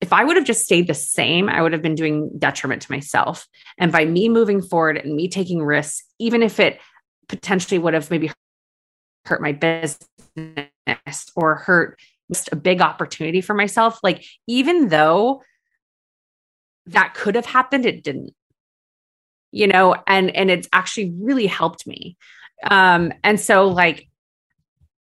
[0.00, 2.92] if i would have just stayed the same i would have been doing detriment to
[2.92, 3.46] myself.
[3.76, 6.80] And by me moving forward and me taking risks even if it
[7.28, 8.30] potentially would have maybe
[9.28, 10.06] hurt my business
[11.36, 11.98] or hurt
[12.30, 15.42] just a big opportunity for myself like even though
[16.86, 18.34] that could have happened it didn't
[19.50, 22.16] you know and and it's actually really helped me
[22.64, 24.08] um, and so like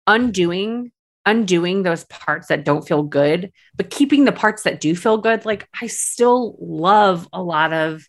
[0.06, 0.92] undoing
[1.26, 5.44] undoing those parts that don't feel good, but keeping the parts that do feel good.
[5.44, 8.08] Like I still love a lot of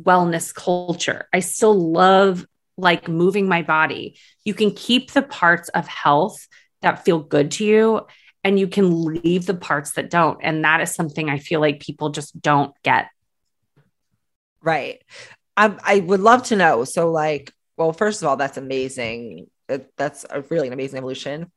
[0.00, 1.28] wellness culture.
[1.32, 2.46] I still love
[2.76, 4.18] like moving my body.
[4.44, 6.48] You can keep the parts of health
[6.82, 8.06] that feel good to you
[8.44, 10.38] and you can leave the parts that don't.
[10.42, 13.08] And that is something I feel like people just don't get.
[14.60, 15.02] Right.
[15.56, 16.84] I, I would love to know.
[16.84, 19.46] So, like, well, first of all, that's amazing.
[19.96, 21.50] That's a really an amazing evolution.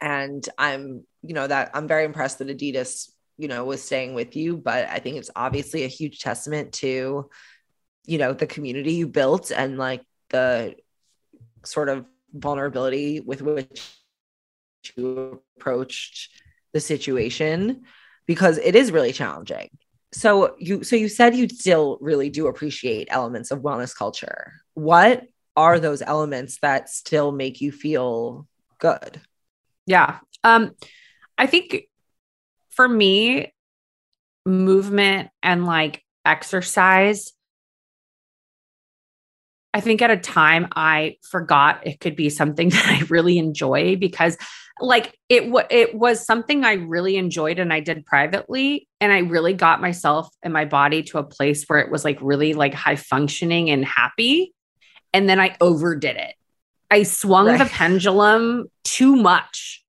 [0.00, 4.34] And I'm, you know, that I'm very impressed that Adidas, you know, was staying with
[4.34, 4.56] you.
[4.56, 7.30] But I think it's obviously a huge testament to,
[8.06, 10.74] you know, the community you built and like the
[11.64, 13.90] sort of vulnerability with which
[14.96, 16.30] you approached
[16.72, 17.82] the situation
[18.26, 19.68] because it is really challenging
[20.12, 25.24] so you so you said you still really do appreciate elements of wellness culture what
[25.58, 28.46] are those elements that still make you feel
[28.78, 29.20] good?
[29.86, 30.20] Yeah.
[30.44, 30.76] Um,
[31.36, 31.88] I think
[32.70, 33.52] for me,
[34.46, 37.32] movement and like exercise,
[39.74, 43.96] I think at a time I forgot it could be something that I really enjoy
[43.96, 44.36] because
[44.80, 49.20] like it w- it was something I really enjoyed and I did privately and I
[49.20, 52.74] really got myself and my body to a place where it was like really like
[52.74, 54.54] high functioning and happy
[55.12, 56.34] and then I overdid it.
[56.90, 57.58] I swung right.
[57.58, 59.84] the pendulum too much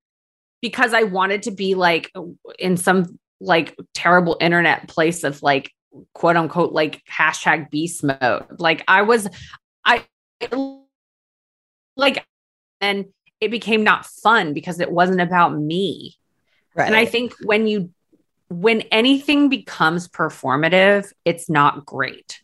[0.60, 2.12] because I wanted to be like
[2.58, 5.72] in some like terrible internet place of like
[6.14, 8.44] quote unquote like hashtag beast mode.
[8.58, 9.28] Like I was,
[9.84, 10.04] I
[11.96, 12.24] like,
[12.80, 13.06] and
[13.40, 16.16] it became not fun because it wasn't about me.
[16.74, 16.86] Right.
[16.86, 17.90] And I think when you,
[18.48, 22.42] when anything becomes performative, it's not great.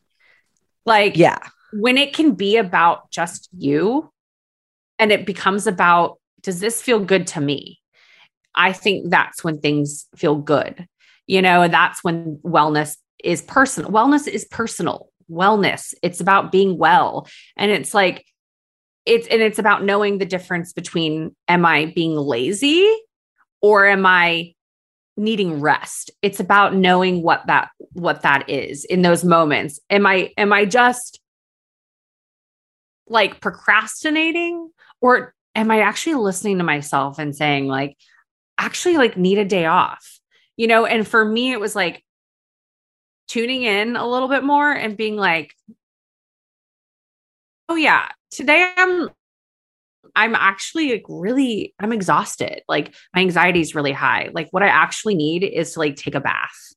[0.85, 1.39] Like, yeah
[1.73, 4.11] when it can be about just you
[4.99, 7.81] and it becomes about, does this feel good to me?
[8.55, 10.87] I think that's when things feel good.
[11.27, 13.91] You know, that's when wellness is personal.
[13.91, 15.11] Wellness is personal.
[15.31, 17.29] Wellness, it's about being well.
[17.57, 18.25] And it's like,
[19.07, 22.93] it's and it's about knowing the difference between am I being lazy
[23.63, 24.55] or am I
[25.17, 26.11] needing rest?
[26.23, 29.81] It's about knowing what that what that is in those moments.
[29.89, 31.21] Am I am I just
[33.09, 34.71] like procrastinating
[35.01, 37.97] or am I actually listening to myself and saying like
[38.59, 40.19] actually like need a day off?
[40.57, 42.03] You know, and for me it was like
[43.29, 45.53] tuning in a little bit more and being like
[47.69, 49.11] oh yeah, today I'm
[50.15, 52.63] I'm actually like really I'm exhausted.
[52.69, 54.31] Like my anxiety is really high.
[54.33, 56.75] Like what I actually need is to like take a bath.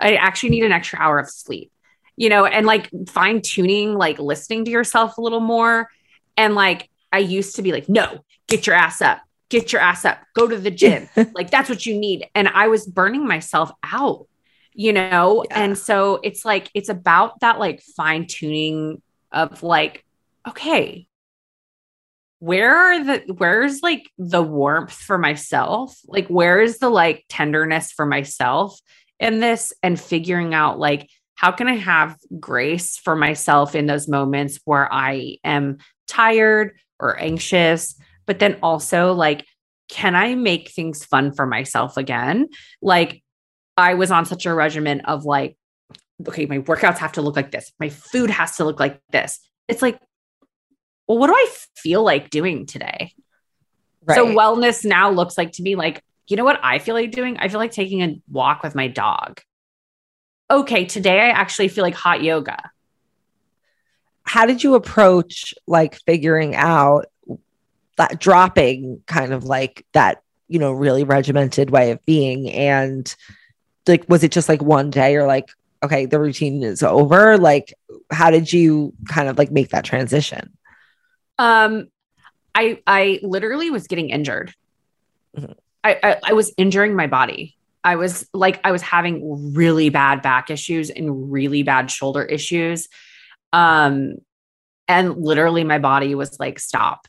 [0.00, 1.70] I actually need an extra hour of sleep
[2.16, 5.88] you know, and like fine tuning, like listening to yourself a little more.
[6.36, 10.04] And like, I used to be like, no, get your ass up, get your ass
[10.04, 11.08] up, go to the gym.
[11.34, 12.26] like, that's what you need.
[12.34, 14.26] And I was burning myself out,
[14.74, 15.44] you know?
[15.50, 15.62] Yeah.
[15.62, 20.04] And so it's like, it's about that like fine tuning of like,
[20.46, 21.06] okay,
[22.38, 27.92] where are the where's like the warmth for myself like where is the like tenderness
[27.92, 28.80] for myself
[29.20, 31.08] in this and figuring out like
[31.42, 37.18] how can I have grace for myself in those moments where I am tired or
[37.18, 37.96] anxious?
[38.26, 39.44] But then also, like,
[39.88, 42.48] can I make things fun for myself again?
[42.80, 43.21] Like,
[43.76, 45.56] I was on such a regimen of like,
[46.26, 49.40] okay, my workouts have to look like this, my food has to look like this.
[49.68, 49.98] It's like,
[51.08, 53.12] well, what do I feel like doing today?
[54.04, 54.16] Right.
[54.16, 57.36] So, wellness now looks like to me like, you know what I feel like doing?
[57.38, 59.40] I feel like taking a walk with my dog
[60.52, 62.58] okay, today I actually feel like hot yoga.
[64.24, 67.06] how did you approach like figuring out
[67.96, 72.50] that dropping kind of like that, you know, really regimented way of being?
[72.50, 73.14] And
[73.86, 75.48] like, was it just like one day or like,
[75.82, 77.36] okay, the routine is over?
[77.38, 77.74] Like,
[78.10, 80.56] how did you kind of like make that transition?
[81.38, 81.88] Um,
[82.54, 84.54] I I literally was getting injured.
[85.36, 85.52] Mm-hmm.
[85.82, 87.56] I, I I was injuring my body.
[87.82, 92.88] I was like I was having really bad back issues and really bad shoulder issues.
[93.52, 94.16] Um,
[94.86, 97.08] and literally my body was like, stop.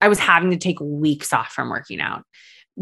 [0.00, 2.24] I was having to take weeks off from working out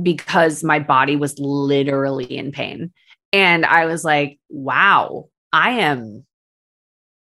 [0.02, 2.92] because my body was literally in pain.
[3.32, 6.24] And I was like, wow, I am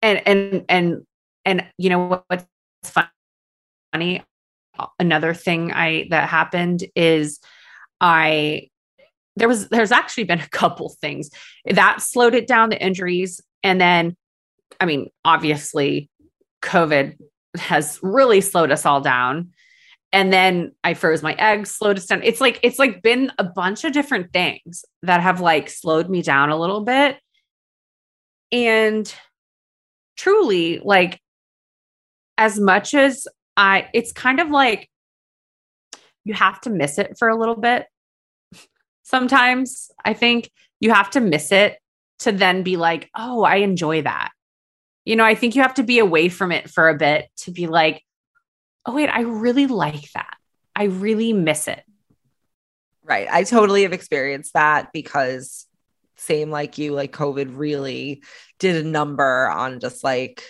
[0.02, 1.06] and and and
[1.46, 2.46] and you know what's
[3.94, 4.24] funny?
[5.00, 7.40] Another thing I that happened is
[8.00, 8.70] I
[9.36, 11.30] there was there's actually been a couple things
[11.66, 14.16] that slowed it down the injuries and then
[14.80, 16.10] I mean obviously
[16.64, 17.18] COVID
[17.56, 19.52] has really slowed us all down
[20.14, 22.22] and then I froze my eggs, slowed us down.
[22.24, 26.22] It's like it's like been a bunch of different things that have like slowed me
[26.22, 27.18] down a little bit.
[28.52, 29.14] And
[30.18, 31.20] truly, like
[32.38, 34.90] as much as I it's kind of like
[36.26, 37.86] you have to miss it for a little bit.
[39.04, 40.52] Sometimes I think
[40.82, 41.78] you have to miss it
[42.20, 44.32] to then be like, "Oh, I enjoy that."
[45.06, 47.52] You know, I think you have to be away from it for a bit to
[47.52, 48.04] be like,
[48.86, 50.38] oh, wait, I really like that.
[50.76, 51.84] I really miss it.
[53.04, 53.28] Right.
[53.30, 55.68] I totally have experienced that because
[56.18, 58.24] same like you, like COVID really
[58.60, 60.44] did a number on just like,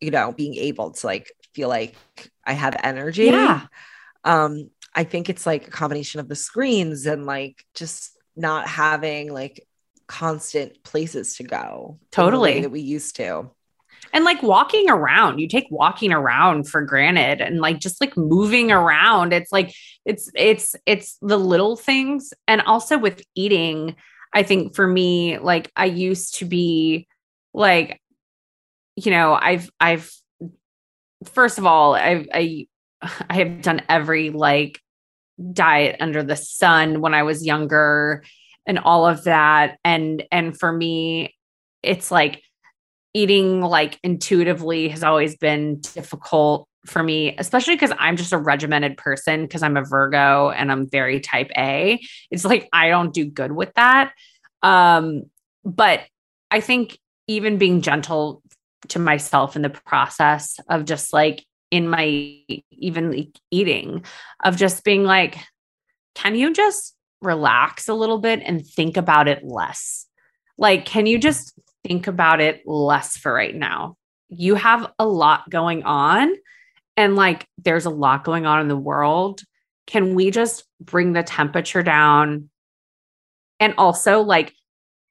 [0.00, 1.96] you know, being able to like feel like
[2.44, 3.24] I have energy.
[3.24, 3.66] Yeah.
[4.24, 9.32] Um, I think it's like a combination of the screens and like just not having
[9.32, 9.66] like
[10.06, 11.98] constant places to go.
[12.10, 12.60] Totally.
[12.60, 13.50] that we used to
[14.12, 18.70] and like walking around you take walking around for granted and like just like moving
[18.70, 22.32] around it's like it's it's it's the little things.
[22.48, 23.96] And also with eating
[24.32, 27.06] i think for me like i used to be
[27.52, 28.00] like
[28.96, 30.12] you know i've i've
[31.24, 32.66] first of all i i
[33.28, 34.80] i have done every like
[35.52, 38.22] diet under the sun when i was younger
[38.66, 39.78] and all of that.
[39.84, 41.34] And and for me
[41.82, 42.42] it's like
[43.14, 48.96] eating like intuitively has always been difficult for me, especially because I'm just a regimented
[48.96, 52.00] person because I'm a Virgo and I'm very type A.
[52.30, 54.12] It's like I don't do good with that.
[54.62, 55.24] Um,
[55.64, 56.00] but
[56.50, 58.42] I think even being gentle
[58.88, 62.38] to myself in the process of just like in my
[62.72, 64.04] even eating,
[64.42, 65.38] of just being like,
[66.14, 70.06] can you just relax a little bit and think about it less?
[70.58, 73.96] Like, can you just think about it less for right now.
[74.28, 76.32] You have a lot going on,
[76.96, 79.42] and like there's a lot going on in the world.
[79.86, 82.50] Can we just bring the temperature down?
[83.58, 84.54] And also, like,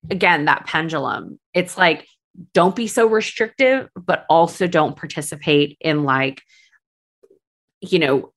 [0.09, 2.07] again, that pendulum, it's like,
[2.53, 6.41] don't be so restrictive, but also don't participate in like,
[7.81, 8.31] you know,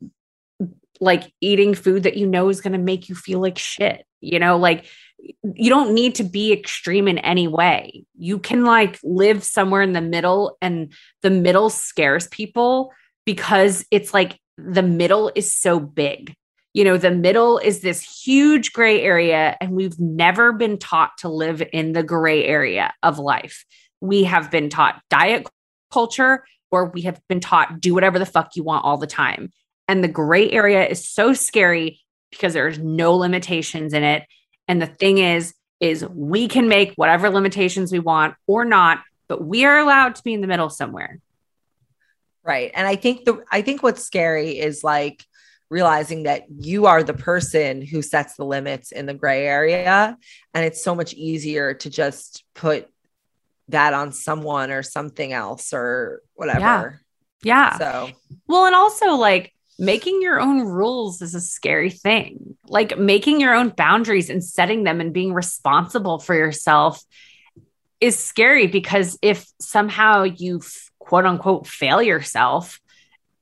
[1.00, 4.04] like eating food that you know is going to make you feel like shit.
[4.20, 4.86] You know, like
[5.54, 8.04] you don't need to be extreme in any way.
[8.18, 10.92] You can like live somewhere in the middle, and
[11.22, 12.92] the middle scares people
[13.24, 16.34] because it's like the middle is so big.
[16.74, 21.28] You know, the middle is this huge gray area, and we've never been taught to
[21.28, 23.64] live in the gray area of life.
[24.00, 25.46] We have been taught diet
[25.92, 29.52] culture, or we have been taught do whatever the fuck you want all the time.
[29.86, 32.00] And the gray area is so scary
[32.30, 34.24] because there's no limitations in it
[34.68, 39.44] and the thing is, is we can make whatever limitations we want or not, but
[39.44, 41.18] we are allowed to be in the middle somewhere.
[42.44, 42.70] Right.
[42.74, 45.24] And I think the I think what's scary is like
[45.70, 50.16] realizing that you are the person who sets the limits in the gray area
[50.52, 52.88] and it's so much easier to just put
[53.68, 57.00] that on someone or something else or whatever.
[57.42, 57.70] Yeah.
[57.72, 57.78] yeah.
[57.78, 58.10] So,
[58.46, 59.52] well, and also like
[59.82, 62.56] making your own rules is a scary thing.
[62.68, 67.02] Like making your own boundaries and setting them and being responsible for yourself
[68.00, 70.60] is scary because if somehow you
[71.00, 72.80] quote unquote fail yourself,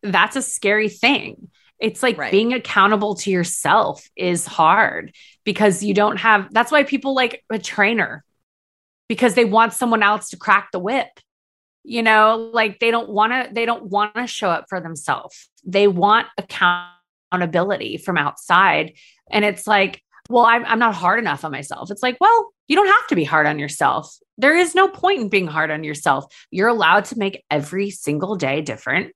[0.02, 1.50] that's a scary thing.
[1.78, 2.32] It's like right.
[2.32, 5.14] being accountable to yourself is hard
[5.44, 8.24] because you don't have that's why people like a trainer
[9.08, 11.08] because they want someone else to crack the whip
[11.84, 15.48] you know like they don't want to they don't want to show up for themselves
[15.64, 18.92] they want accountability from outside
[19.30, 22.76] and it's like well I'm, I'm not hard enough on myself it's like well You
[22.76, 24.16] don't have to be hard on yourself.
[24.38, 26.32] There is no point in being hard on yourself.
[26.52, 29.12] You're allowed to make every single day different.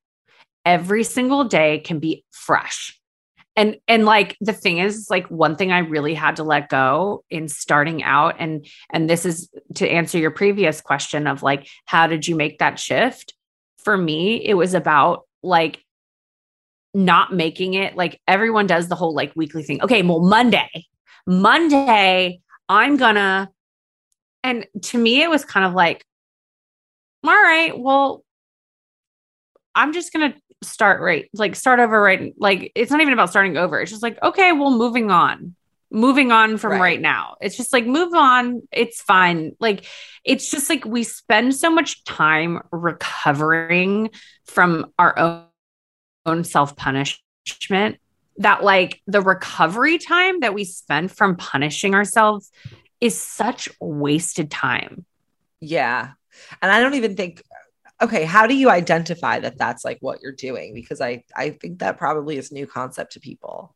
[0.67, 2.99] Every single day can be fresh.
[3.57, 7.25] And and like the thing is like one thing I really had to let go
[7.31, 12.07] in starting out and and this is to answer your previous question of like how
[12.07, 13.35] did you make that shift?
[13.85, 15.85] For me, it was about like
[16.95, 19.83] not making it like everyone does the whole like weekly thing.
[19.83, 20.87] Okay, well Monday,
[21.27, 23.51] Monday I'm gonna,
[24.43, 26.05] and to me, it was kind of like,
[27.25, 28.25] all right, well,
[29.75, 30.35] I'm just gonna
[30.65, 32.35] start right, like start over right.
[32.37, 33.81] Like it's not even about starting over.
[33.81, 35.55] It's just like, okay, well, moving on,
[35.91, 36.81] moving on from right.
[36.81, 37.37] right now.
[37.41, 38.63] It's just like, move on.
[38.73, 39.57] It's fine.
[39.61, 39.87] Like,
[40.25, 44.11] it's just like we spend so much time recovering
[44.45, 45.45] from our own,
[46.27, 47.99] own self punishment
[48.39, 52.51] that like the recovery time that we spend from punishing ourselves
[53.01, 55.05] is such wasted time.
[55.61, 56.13] Yeah.
[56.61, 57.43] And I don't even think
[58.05, 61.79] okay, how do you identify that that's like what you're doing because I I think
[61.81, 63.75] that probably is new concept to people.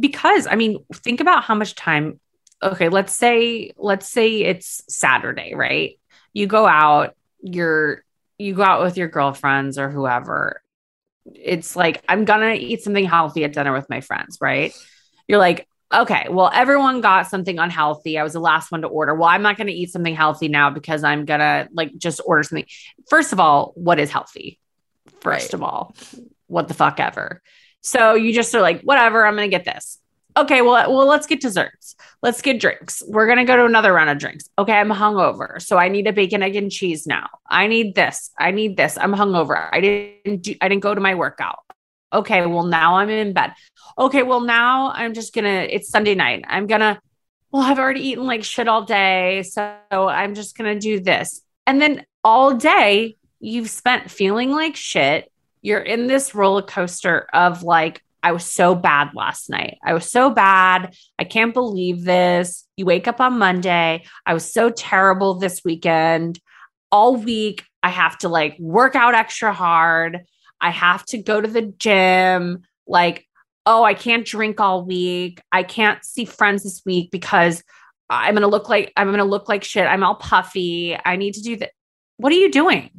[0.00, 2.20] Because I mean, think about how much time
[2.62, 5.98] okay, let's say let's say it's Saturday, right?
[6.32, 8.04] You go out, you're
[8.38, 10.62] you go out with your girlfriends or whoever
[11.26, 14.72] it's like I'm gonna eat something healthy at dinner with my friends, right?
[15.26, 15.66] You're like,
[16.02, 18.18] okay, well, everyone got something unhealthy.
[18.18, 19.14] I was the last one to order.
[19.14, 22.66] Well, I'm not gonna eat something healthy now because I'm gonna like just order something.
[23.08, 24.58] First of all, what is healthy?
[25.20, 25.54] First right.
[25.54, 25.94] of all,
[26.46, 27.42] what the fuck ever.
[27.80, 29.98] So you just are like, whatever, I'm gonna get this
[30.36, 31.96] okay, well, well, let's get desserts.
[32.22, 33.02] Let's get drinks.
[33.06, 34.48] We're gonna go to another round of drinks.
[34.58, 37.28] Okay, I'm hungover, so I need a bacon, egg, and cheese now.
[37.48, 38.30] I need this.
[38.38, 38.98] I need this.
[38.98, 39.68] I'm hungover.
[39.72, 40.54] I didn't do.
[40.60, 41.60] I didn't go to my workout.
[42.14, 43.52] Okay, well now I'm in bed.
[43.98, 45.66] Okay, well now I'm just gonna.
[45.68, 46.44] It's Sunday night.
[46.46, 47.00] I'm gonna.
[47.50, 51.42] Well, I've already eaten like shit all day, so I'm just gonna do this.
[51.66, 55.30] And then all day you've spent feeling like shit.
[55.60, 59.78] You're in this roller coaster of like, I was so bad last night.
[59.84, 60.94] I was so bad.
[61.18, 62.66] I can't believe this.
[62.76, 64.04] You wake up on Monday.
[64.24, 66.40] I was so terrible this weekend.
[66.90, 70.20] All week, I have to like work out extra hard.
[70.64, 72.62] I have to go to the gym.
[72.86, 73.26] Like,
[73.66, 75.42] oh, I can't drink all week.
[75.52, 77.62] I can't see friends this week because
[78.08, 79.86] I'm going to look like I'm going to look like shit.
[79.86, 80.96] I'm all puffy.
[81.04, 81.72] I need to do that.
[82.16, 82.90] What are you doing?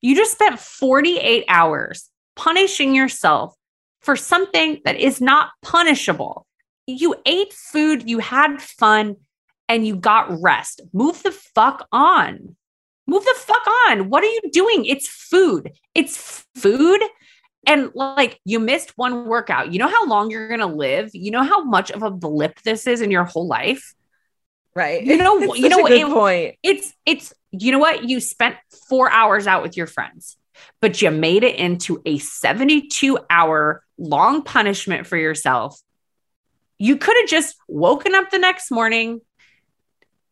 [0.00, 3.54] You just spent 48 hours punishing yourself
[4.00, 6.46] for something that is not punishable.
[6.86, 9.16] You ate food, you had fun,
[9.68, 10.82] and you got rest.
[10.92, 12.56] Move the fuck on.
[13.14, 14.10] Move the fuck on.
[14.10, 14.84] What are you doing?
[14.84, 15.72] It's food.
[15.94, 17.00] It's food.
[17.66, 19.72] And like you missed one workout.
[19.72, 21.10] You know how long you're going to live?
[21.14, 23.94] You know how much of a blip this is in your whole life?
[24.74, 25.04] Right.
[25.04, 26.56] You know, you know, it, point.
[26.62, 28.04] It's, it's, you know what?
[28.04, 28.56] You spent
[28.88, 30.36] four hours out with your friends
[30.80, 35.80] but you made it into a 72 hour long punishment for yourself.
[36.78, 39.20] You could have just woken up the next morning,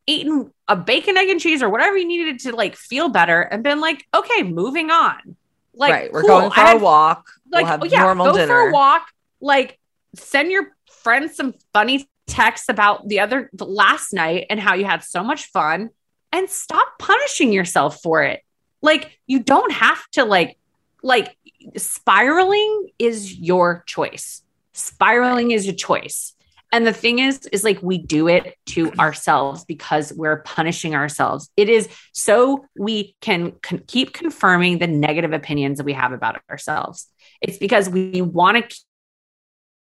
[0.06, 3.62] eaten a bacon, egg, and cheese or whatever you needed to like feel better and
[3.62, 5.36] been like, okay, moving on.
[5.74, 6.12] Like, right.
[6.12, 6.28] We're cool.
[6.28, 7.30] going for had, a walk.
[7.50, 8.46] Like, we'll have oh, yeah, normal go dinner.
[8.46, 9.06] for a walk.
[9.40, 9.78] Like,
[10.14, 14.84] send your friends some funny texts about the other the last night and how you
[14.84, 15.90] had so much fun
[16.30, 18.42] and stop punishing yourself for it.
[18.80, 20.58] Like you don't have to like
[21.02, 21.36] like
[21.76, 24.42] spiraling is your choice.
[24.72, 26.34] Spiraling is a choice.
[26.72, 31.50] And the thing is, is like we do it to ourselves because we're punishing ourselves.
[31.56, 36.40] It is so we can con- keep confirming the negative opinions that we have about
[36.50, 37.08] ourselves.
[37.42, 38.76] It's because we want to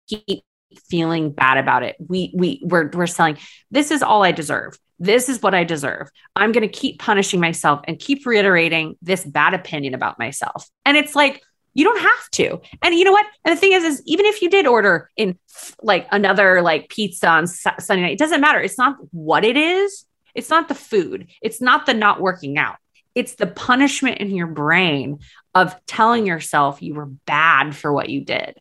[0.08, 0.44] keep
[0.90, 1.96] feeling bad about it.
[2.00, 3.38] We we we're we're selling
[3.72, 4.78] this is all I deserve.
[5.00, 6.10] This is what I deserve.
[6.36, 10.70] I'm going to keep punishing myself and keep reiterating this bad opinion about myself.
[10.86, 11.42] And it's like,
[11.74, 12.62] you don't have to.
[12.82, 13.26] And you know what?
[13.46, 15.38] And the thing is, is even if you did order in
[15.82, 18.60] like another like pizza on Sunday night, it doesn't matter.
[18.60, 20.06] It's not what it is.
[20.36, 21.28] It's not the food.
[21.42, 22.78] It's not the not working out.
[23.16, 25.20] It's the punishment in your brain
[25.54, 28.58] of telling yourself you were bad for what you did.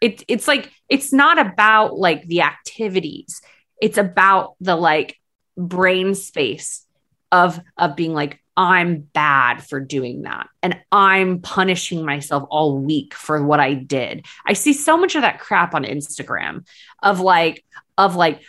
[0.00, 3.40] It, it's like, it's not about like the activities.
[3.80, 5.16] It's about the like
[5.56, 6.86] brain space
[7.30, 13.14] of of being like I'm bad for doing that and I'm punishing myself all week
[13.14, 14.26] for what I did.
[14.46, 16.66] I see so much of that crap on Instagram
[17.02, 17.64] of like
[17.96, 18.42] of like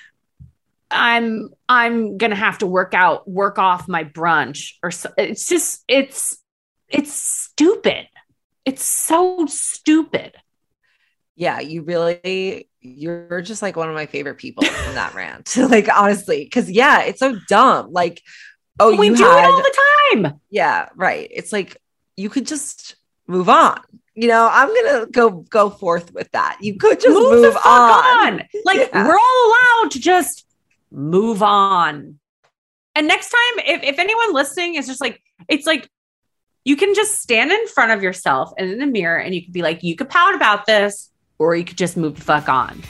[0.92, 5.84] I'm I'm to have to work out work off my brunch or so, it's just
[5.88, 6.38] it's
[6.90, 8.08] it's stupid.
[8.66, 10.36] It's so stupid.
[11.36, 15.56] Yeah, you really you're just like one of my favorite people in that rant.
[15.58, 17.92] like honestly, because yeah, it's so dumb.
[17.92, 18.22] Like,
[18.80, 19.78] oh, we you do had, it all the
[20.14, 20.40] time.
[20.50, 21.28] Yeah, right.
[21.32, 21.78] It's like
[22.16, 22.96] you could just
[23.28, 23.80] move on.
[24.16, 26.58] You know, I'm gonna go go forth with that.
[26.62, 28.34] You could just move, Move, the fuck on.
[28.34, 28.44] on.
[28.66, 29.08] Like Yeah.
[29.08, 30.46] we're all allowed to just
[30.92, 32.20] move on.
[32.96, 35.90] And next time, if, if anyone listening is just like, it's like
[36.64, 39.52] you can just stand in front of yourself and in the mirror and you could
[39.54, 41.10] be like, you could pout about this,
[41.40, 42.84] or you could just move the fuck on.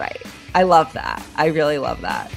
[0.00, 0.20] Right.
[0.54, 1.22] I love that.
[1.36, 2.30] I really love that.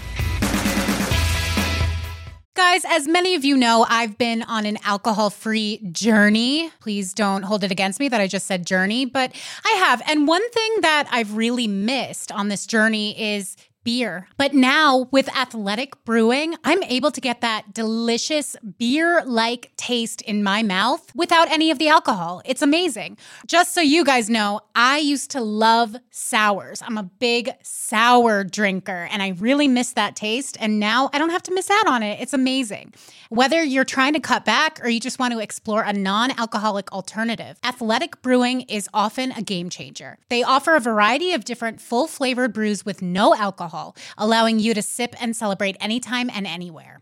[2.60, 6.70] Guys, as many of you know, I've been on an alcohol free journey.
[6.82, 9.32] Please don't hold it against me that I just said journey, but
[9.64, 10.02] I have.
[10.06, 13.56] And one thing that I've really missed on this journey is
[13.86, 14.28] beer.
[14.38, 20.44] But now with Athletic Brewing, I'm able to get that delicious beer like taste in
[20.44, 22.42] my mouth without any of the alcohol.
[22.46, 23.18] It's amazing.
[23.48, 26.84] Just so you guys know, I used to love sours.
[26.86, 30.58] I'm a big sour drinker and I really miss that taste.
[30.60, 32.20] And now I don't have to miss out on it.
[32.20, 32.94] It's amazing.
[33.30, 36.92] Whether you're trying to cut back or you just want to explore a non alcoholic
[36.92, 40.18] alternative, Athletic Brewing is often a game changer.
[40.30, 44.82] They offer a variety of different full flavored brews with no alcohol, allowing you to
[44.82, 47.02] sip and celebrate anytime and anywhere.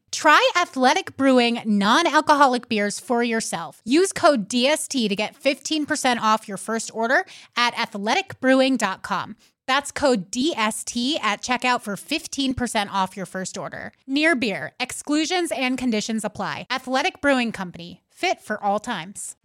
[0.11, 3.81] Try Athletic Brewing non alcoholic beers for yourself.
[3.85, 9.37] Use code DST to get 15% off your first order at athleticbrewing.com.
[9.67, 13.93] That's code DST at checkout for 15% off your first order.
[14.05, 16.67] Near Beer, exclusions and conditions apply.
[16.69, 19.37] Athletic Brewing Company, fit for all times.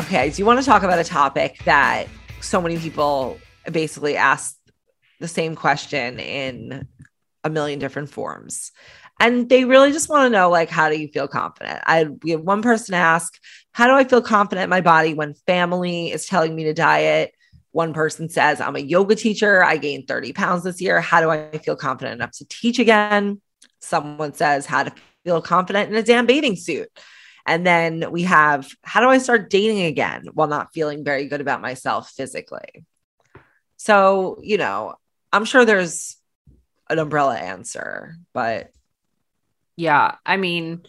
[0.00, 2.06] Okay, so you want to talk about a topic that
[2.40, 3.38] so many people
[3.70, 4.57] basically ask
[5.20, 6.86] the same question in
[7.44, 8.72] a million different forms.
[9.20, 11.80] And they really just want to know like how do you feel confident?
[11.84, 13.36] I we have one person ask,
[13.72, 17.32] how do I feel confident in my body when family is telling me to diet?
[17.72, 19.62] One person says, I'm a yoga teacher.
[19.62, 21.00] I gained 30 pounds this year.
[21.00, 23.40] How do I feel confident enough to teach again?
[23.80, 24.92] Someone says, how to
[25.24, 26.88] feel confident in a damn bathing suit.
[27.46, 31.40] And then we have, how do I start dating again while not feeling very good
[31.40, 32.84] about myself physically?
[33.76, 34.96] So, you know,
[35.32, 36.16] I'm sure there's
[36.88, 38.70] an umbrella answer, but
[39.76, 40.16] Yeah.
[40.26, 40.82] I mean,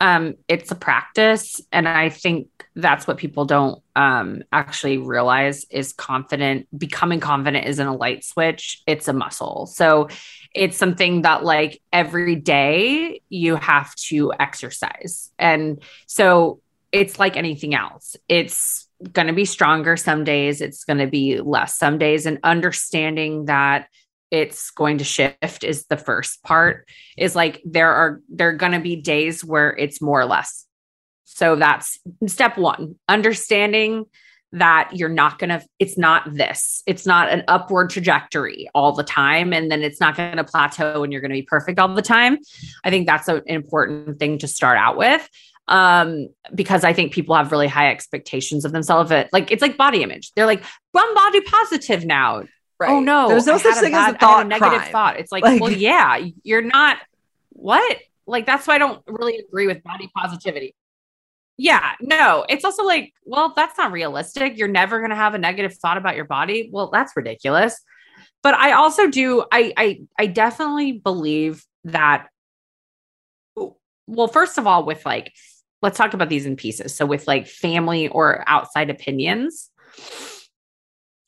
[0.00, 1.60] um, it's a practice.
[1.72, 6.66] And I think that's what people don't um, actually realize is confident.
[6.76, 9.66] Becoming confident isn't a light switch, it's a muscle.
[9.66, 10.08] So
[10.54, 15.32] it's something that, like, every day you have to exercise.
[15.38, 16.60] And so
[16.92, 18.16] it's like anything else.
[18.28, 22.26] It's going to be stronger some days, it's going to be less some days.
[22.26, 23.86] And understanding that
[24.30, 28.72] it's going to shift is the first part is like there are there are going
[28.72, 30.66] to be days where it's more or less
[31.24, 34.04] so that's step one understanding
[34.52, 39.04] that you're not going to it's not this it's not an upward trajectory all the
[39.04, 41.92] time and then it's not going to plateau and you're going to be perfect all
[41.94, 42.36] the time
[42.84, 45.28] i think that's an important thing to start out with
[45.68, 49.76] um because i think people have really high expectations of themselves It- like it's like
[49.76, 50.62] body image they're like
[50.96, 52.42] i'm body positive now
[52.78, 52.90] right.
[52.90, 54.48] Oh no, there's no I such a thing as a bad- I had thought a
[54.48, 54.92] negative crime.
[54.92, 55.20] thought.
[55.20, 56.96] It's like, Like- well, yeah, you're not
[57.50, 57.98] what?
[58.26, 60.74] Like that's why I don't really agree with body positivity.
[61.58, 64.56] Yeah, no, it's also like, well, that's not realistic.
[64.56, 66.70] You're never going to have a negative thought about your body.
[66.72, 67.78] Well, that's ridiculous.
[68.42, 72.28] But I also do I I I definitely believe that
[74.10, 75.32] well, first of all with like
[75.82, 76.94] let's talk about these in pieces.
[76.94, 79.70] So with like family or outside opinions,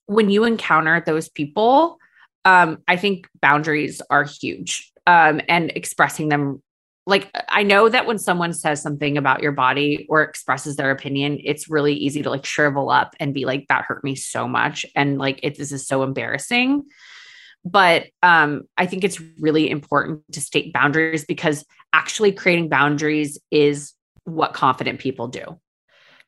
[0.06, 1.98] when you encounter those people,
[2.44, 4.92] um, I think boundaries are huge.
[5.06, 6.62] Um, and expressing them
[7.06, 11.40] like I know that when someone says something about your body or expresses their opinion,
[11.42, 14.86] it's really easy to like shrivel up and be like, that hurt me so much.
[14.94, 16.84] And like it this is so embarrassing.
[17.64, 23.92] But um, I think it's really important to state boundaries because actually creating boundaries is
[24.24, 25.60] what confident people do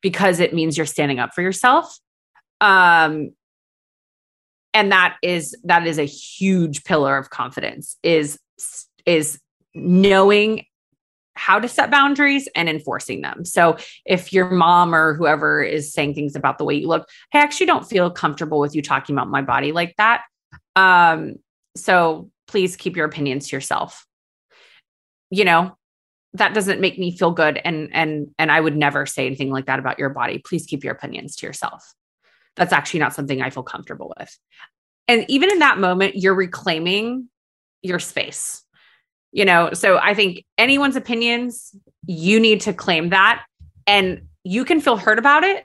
[0.00, 1.98] because it means you're standing up for yourself.
[2.60, 3.30] Um,
[4.72, 8.38] and that is that is a huge pillar of confidence is
[9.06, 9.38] is
[9.74, 10.64] knowing
[11.36, 13.44] how to set boundaries and enforcing them.
[13.44, 17.38] So if your mom or whoever is saying things about the way you look, I
[17.38, 20.22] actually don't feel comfortable with you talking about my body like that.
[20.76, 21.36] Um,
[21.76, 24.06] so please keep your opinions to yourself.
[25.30, 25.76] You know,
[26.34, 29.66] that doesn't make me feel good and and and I would never say anything like
[29.66, 30.38] that about your body.
[30.38, 31.94] Please keep your opinions to yourself.
[32.56, 34.36] That's actually not something I feel comfortable with.
[35.08, 37.28] And even in that moment, you're reclaiming
[37.82, 38.62] your space.
[39.32, 41.74] You know, so I think anyone's opinions,
[42.06, 43.44] you need to claim that
[43.86, 45.64] and you can feel hurt about it,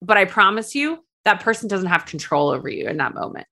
[0.00, 3.46] but I promise you that person doesn't have control over you in that moment.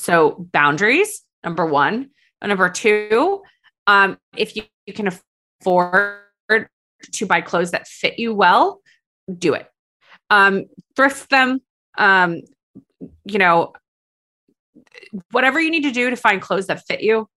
[0.00, 2.08] So boundaries, number one.
[2.40, 3.42] And number two,
[3.86, 6.16] um, if you, you can afford
[7.12, 8.80] to buy clothes that fit you well,
[9.38, 9.68] do it.
[10.30, 10.64] Um,
[10.96, 11.60] thrift them.
[11.98, 12.40] Um,
[13.26, 13.74] you know,
[15.32, 17.28] whatever you need to do to find clothes that fit you,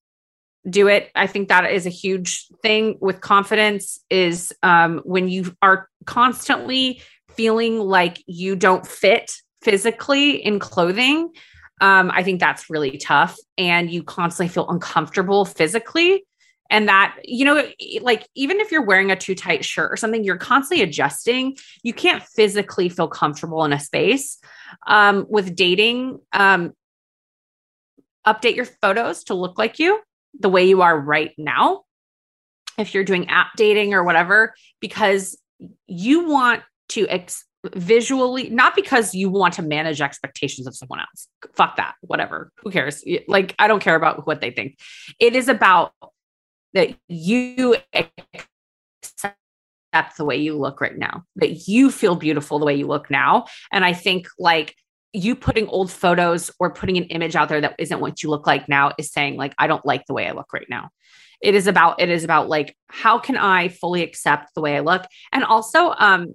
[0.70, 1.12] do it.
[1.16, 7.02] I think that is a huge thing with confidence is um, when you are constantly
[7.36, 11.30] feeling like you don't fit physically in clothing.
[11.84, 13.38] Um, I think that's really tough.
[13.58, 16.26] And you constantly feel uncomfortable physically.
[16.70, 17.62] And that, you know,
[18.00, 21.58] like even if you're wearing a too tight shirt or something, you're constantly adjusting.
[21.84, 24.40] You can't physically feel comfortable in a space.
[24.88, 26.72] Um, with dating, um,
[28.26, 30.00] update your photos to look like you
[30.40, 31.82] the way you are right now.
[32.78, 35.38] If you're doing app dating or whatever, because
[35.86, 37.44] you want to ex-
[37.76, 41.28] visually, not because you want to manage expectations of someone else.
[41.54, 41.96] Fuck that.
[42.02, 42.52] Whatever.
[42.58, 43.04] Who cares?
[43.28, 44.78] Like, I don't care about what they think.
[45.20, 45.94] It is about
[46.74, 49.38] that you accept
[50.18, 53.46] the way you look right now, that you feel beautiful the way you look now.
[53.72, 54.76] And I think like
[55.14, 58.48] you putting old photos or putting an image out there that isn't what you look
[58.48, 60.90] like now is saying like I don't like the way I look right now.
[61.40, 64.80] It is about it is about like how can I fully accept the way I
[64.80, 66.34] look and also um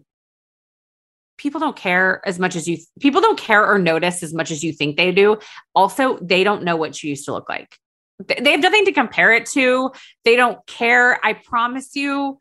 [1.39, 4.63] people don't care as much as you people don't care or notice as much as
[4.63, 5.39] you think they do.
[5.75, 7.79] Also, they don't know what you used to look like.
[8.27, 9.93] They have nothing to compare it to.
[10.25, 11.25] They don't care.
[11.25, 12.39] I promise you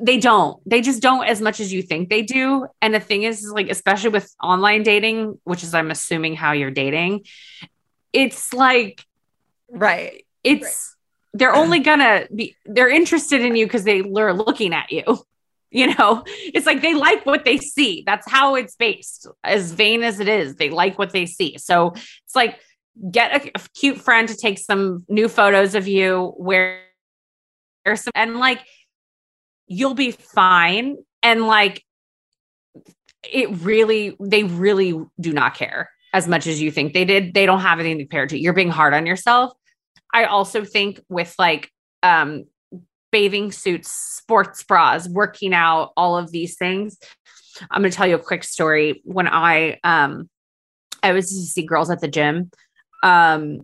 [0.00, 3.24] they don't they just don't as much as you think they do and the thing
[3.24, 7.22] is, is like especially with online dating which is i'm assuming how you're dating
[8.12, 9.04] it's like
[9.68, 11.38] right it's right.
[11.38, 15.02] they're only gonna be they're interested in you because they are looking at you
[15.74, 20.02] you know it's like they like what they see that's how it's based as vain
[20.02, 22.58] as it is they like what they see so it's like
[23.10, 26.80] get a, a cute friend to take some new photos of you where
[27.96, 28.60] some and like
[29.66, 30.96] you'll be fine.
[31.22, 31.82] And like,
[33.30, 37.34] it really, they really do not care as much as you think they did.
[37.34, 38.38] They don't have anything to compare to.
[38.38, 39.52] You're being hard on yourself.
[40.12, 41.70] I also think with like,
[42.02, 42.44] um,
[43.14, 46.98] bathing suits, sports bras, working out, all of these things.
[47.70, 49.00] I'm going to tell you a quick story.
[49.04, 50.28] When I, um,
[51.02, 52.50] I was to see girls at the gym,
[53.04, 53.60] um,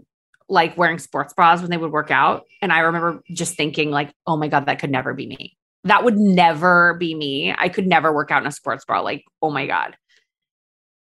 [0.48, 2.44] like wearing sports bras when they would work out.
[2.62, 6.04] And I remember just thinking, like, oh my God, that could never be me that
[6.04, 7.54] would never be me.
[7.56, 9.00] I could never work out in a sports bra.
[9.00, 9.96] Like, oh my God.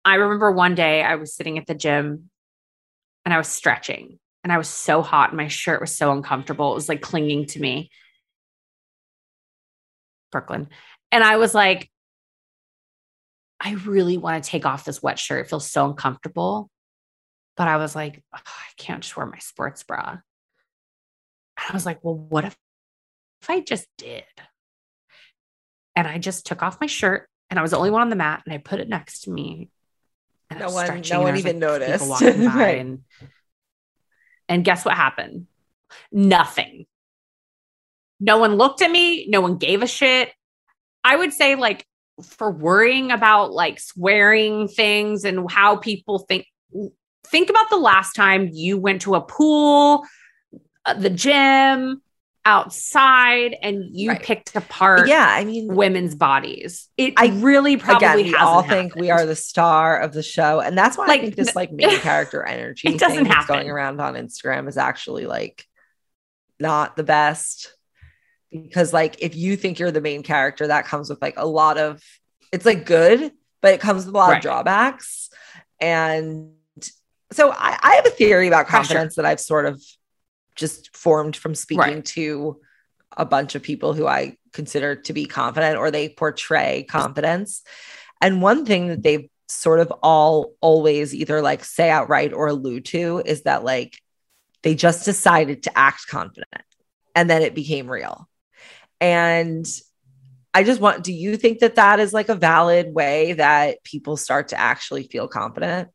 [0.04, 2.30] I remember one day I was sitting at the gym
[3.24, 5.30] and I was stretching and I was so hot.
[5.30, 6.72] And my shirt was so uncomfortable.
[6.72, 7.90] It was like clinging to me.
[10.30, 10.68] Brooklyn.
[11.12, 11.90] And I was like,
[13.60, 15.44] I really want to take off this wet shirt.
[15.46, 16.70] It feels so uncomfortable.
[17.56, 20.10] But I was like, oh, I can't just wear my sports bra.
[20.10, 20.20] And
[21.68, 22.56] I was like, well, what if,
[23.42, 24.24] if I just did?
[25.96, 28.16] and I just took off my shirt and I was the only one on the
[28.16, 29.68] mat and I put it next to me.
[30.48, 32.08] And no one, no one even like, noticed.
[32.22, 32.78] right.
[32.78, 33.00] and,
[34.48, 35.46] and guess what happened?
[36.10, 36.86] Nothing.
[38.20, 39.26] No one looked at me.
[39.28, 40.30] No one gave a shit.
[41.02, 41.86] I would say, like,
[42.22, 46.46] for worrying about like swearing things and how people think,
[47.26, 50.04] think about the last time you went to a pool,
[50.84, 52.02] uh, the gym,
[52.46, 54.22] outside and you right.
[54.22, 58.94] picked apart yeah i mean women's bodies it i really probably again, we all think
[58.94, 61.70] we are the star of the show and that's why like, i think this like
[61.72, 65.66] main character energy it doesn't thing that's going around on instagram is actually like
[66.58, 67.74] not the best
[68.50, 71.78] because like if you think you're the main character that comes with like a lot
[71.78, 72.02] of
[72.52, 74.36] it's like good but it comes with a lot right.
[74.36, 75.30] of drawbacks
[75.80, 76.52] and
[77.32, 79.22] so I, I have a theory about confidence Pressure.
[79.22, 79.80] that i've sort of
[80.56, 82.04] just formed from speaking right.
[82.04, 82.60] to
[83.16, 87.62] a bunch of people who I consider to be confident or they portray confidence.
[88.20, 92.84] And one thing that they've sort of all always either like say outright or allude
[92.86, 94.00] to is that like
[94.62, 96.62] they just decided to act confident
[97.16, 98.28] and then it became real.
[99.00, 99.66] And
[100.52, 104.16] I just want, do you think that that is like a valid way that people
[104.16, 105.90] start to actually feel confident?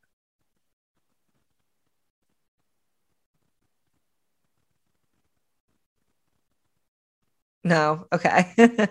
[7.63, 8.07] No.
[8.13, 8.53] Okay.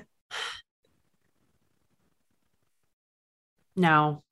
[3.76, 4.22] no.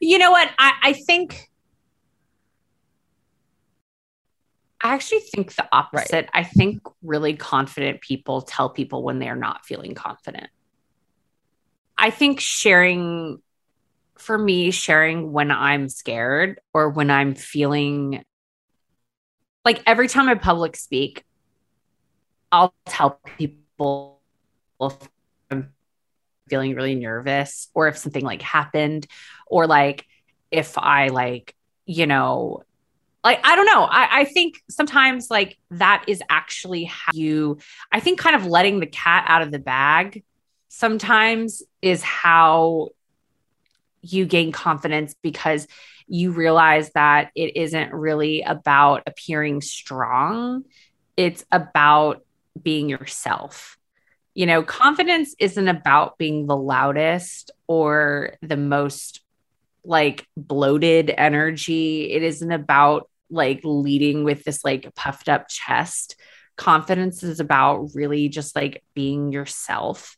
[0.00, 0.50] You know what?
[0.58, 1.48] I, I think
[4.82, 6.12] I actually think the opposite.
[6.12, 6.30] Right.
[6.34, 10.48] I think really confident people tell people when they're not feeling confident.
[11.96, 13.40] I think sharing,
[14.16, 18.24] for me, sharing when I'm scared or when I'm feeling
[19.64, 21.24] like every time I public speak,
[22.50, 24.20] I'll tell people
[24.80, 25.08] if
[25.50, 25.72] I'm
[26.48, 29.06] feeling really nervous or if something like happened
[29.46, 30.06] or like
[30.50, 31.54] if I like,
[31.86, 32.64] you know,
[33.24, 33.84] like I don't know.
[33.84, 37.58] I, I think sometimes like that is actually how you
[37.90, 40.24] I think kind of letting the cat out of the bag
[40.68, 42.88] sometimes is how
[44.02, 45.66] you gain confidence because
[46.08, 50.64] you realize that it isn't really about appearing strong.
[51.16, 52.24] It's about
[52.60, 53.78] being yourself.
[54.34, 59.20] You know, confidence isn't about being the loudest or the most
[59.84, 62.10] like bloated energy.
[62.10, 66.16] It isn't about like leading with this like puffed up chest.
[66.56, 70.16] Confidence is about really just like being yourself.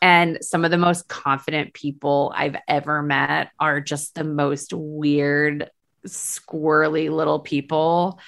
[0.00, 5.70] And some of the most confident people I've ever met are just the most weird,
[6.06, 8.20] squirrely little people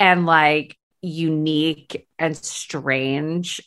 [0.00, 3.60] and like unique and strange.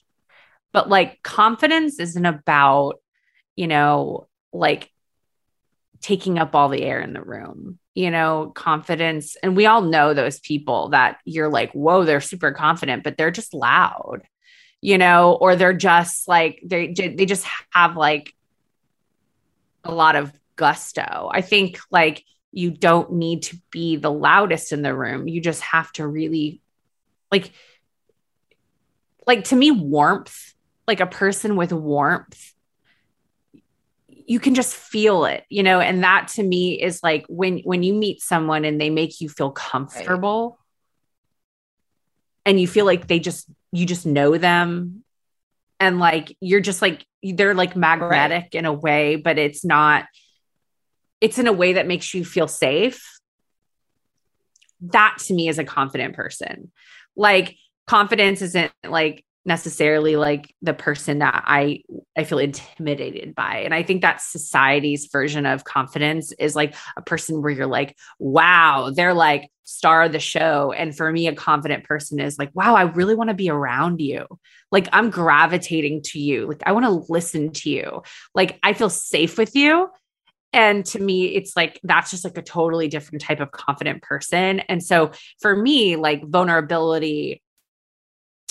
[0.74, 2.96] But like confidence isn't about,
[3.56, 4.92] you know, like
[6.06, 9.38] taking up all the air in the room you know, confidence.
[9.42, 13.32] And we all know those people that you're like, whoa, they're super confident, but they're
[13.32, 14.22] just loud,
[14.82, 18.36] you know, or they're just like, they, they just have like
[19.86, 21.30] a lot of gusto.
[21.34, 25.30] I think like you don't need to be the loudest in the room.
[25.30, 26.62] You just have to really
[27.32, 27.54] like,
[29.26, 30.54] like to me, warmth,
[30.86, 32.54] like a person with warmth
[34.28, 37.84] you can just feel it you know and that to me is like when when
[37.84, 42.52] you meet someone and they make you feel comfortable right.
[42.52, 45.04] and you feel like they just you just know them
[45.80, 48.56] and like you're just like they're like magnetic right.
[48.56, 50.06] in a way but it's not
[51.22, 53.20] it's in a way that makes you feel safe
[54.82, 56.72] that to me is a confident person
[57.16, 57.56] like
[57.88, 61.84] confidence isn't like necessarily like the person that I
[62.18, 63.58] I feel intimidated by.
[63.60, 67.96] And I think that society's version of confidence is like a person where you're like,
[68.20, 70.72] wow, they're like star of the show.
[70.72, 74.02] And for me, a confident person is like, wow, I really want to be around
[74.02, 74.26] you.
[74.72, 76.48] Like I'm gravitating to you.
[76.48, 78.02] Like I want to listen to you.
[78.34, 79.90] Like I feel safe with you.
[80.54, 84.62] And to me, it's like that's just like a totally different type of confident person.
[84.62, 87.42] And so for me, like vulnerability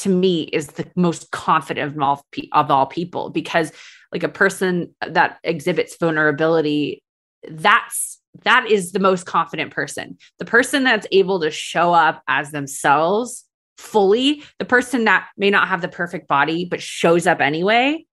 [0.04, 3.72] to me is the most confident of all, of all people because
[4.12, 7.02] like a person that exhibits vulnerability
[7.50, 10.18] that's that is the most confident person.
[10.40, 13.44] The person that's able to show up as themselves
[13.78, 18.04] fully the person that may not have the perfect body but shows up anyway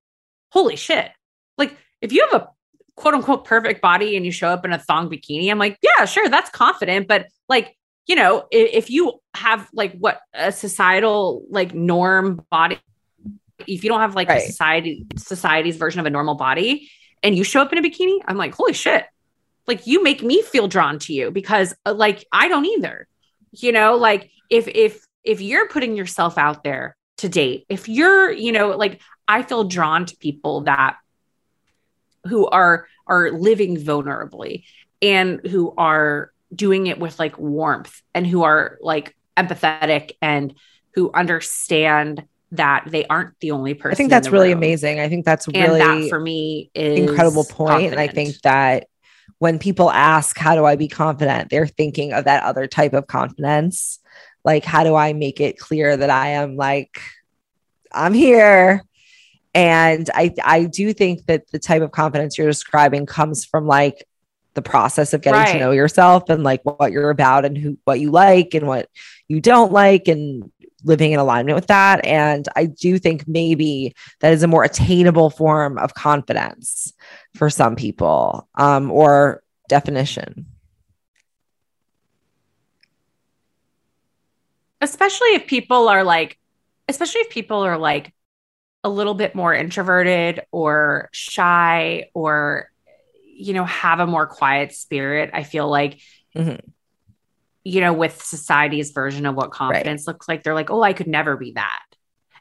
[0.51, 1.11] holy shit.
[1.57, 2.47] Like if you have a
[2.95, 6.05] quote unquote perfect body and you show up in a thong bikini i'm like yeah
[6.05, 7.75] sure that's confident but like
[8.07, 12.79] you know, if, if you have like what a societal like norm body,
[13.67, 14.41] if you don't have like right.
[14.41, 16.89] a society society's version of a normal body
[17.23, 19.05] and you show up in a bikini, I'm like, holy shit.
[19.67, 23.07] Like you make me feel drawn to you because uh, like I don't either.
[23.51, 28.31] You know, like if if if you're putting yourself out there to date, if you're,
[28.31, 30.97] you know, like I feel drawn to people that
[32.27, 34.63] who are are living vulnerably
[35.01, 40.53] and who are doing it with like warmth and who are like empathetic and
[40.93, 43.93] who understand that they aren't the only person.
[43.93, 44.57] I think that's really room.
[44.57, 44.99] amazing.
[44.99, 47.91] I think that's really that for me is incredible point.
[47.91, 48.87] And I think that
[49.39, 51.49] when people ask, how do I be confident?
[51.49, 53.99] They're thinking of that other type of confidence.
[54.43, 56.99] Like, how do I make it clear that I am like,
[57.93, 58.83] I'm here.
[59.53, 64.05] And I, I do think that the type of confidence you're describing comes from like
[64.53, 65.53] the process of getting right.
[65.53, 68.89] to know yourself and like what you're about and who what you like and what
[69.27, 70.51] you don't like and
[70.83, 75.29] living in alignment with that and i do think maybe that is a more attainable
[75.29, 76.91] form of confidence
[77.35, 80.45] for some people um, or definition
[84.81, 86.37] especially if people are like
[86.89, 88.13] especially if people are like
[88.83, 92.70] a little bit more introverted or shy or
[93.41, 95.99] you know have a more quiet spirit i feel like
[96.35, 96.59] Mhm.
[97.63, 101.07] you know with society's version of what confidence looks like they're like oh i could
[101.07, 101.79] never be that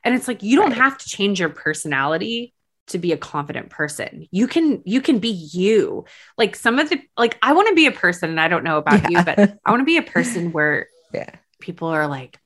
[0.05, 0.79] and it's like you don't Right.
[0.79, 2.55] have to change your personality
[2.89, 6.05] to be a confident person you can you can be you
[6.37, 8.79] like some of the like i want to be a person and i don't know
[8.79, 11.31] about you but i want to be a person where Yeah.
[11.61, 12.39] people are like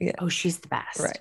[0.00, 0.12] Yeah.
[0.20, 1.18] oh she's the best Right.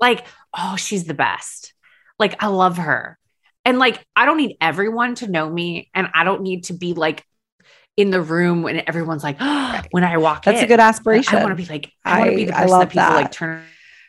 [0.00, 0.26] like
[0.56, 1.74] oh she's the best
[2.18, 3.18] like i love her
[3.64, 6.94] and like i don't need everyone to know me and i don't need to be
[6.94, 7.24] like
[7.96, 9.38] in the room when everyone's like
[9.90, 11.36] when i walk That's a good aspiration.
[11.36, 13.14] i want to be like i want to be the person that people that.
[13.14, 13.62] like turn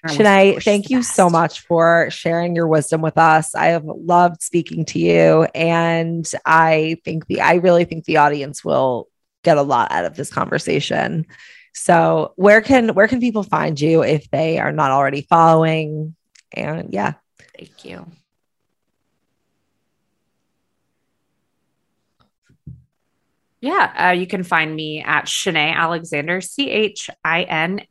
[0.07, 3.55] Chinae, "Oh, thank you so much for sharing your wisdom with us.
[3.55, 8.63] I have loved speaking to you, and I think the I really think the audience
[8.63, 9.07] will
[9.43, 11.25] get a lot out of this conversation.
[11.73, 16.15] So, where can where can people find you if they are not already following?
[16.53, 17.13] And yeah,
[17.57, 18.05] thank you
[23.65, 27.81] yeah uh, you can find me at Chinae Alexander C H I N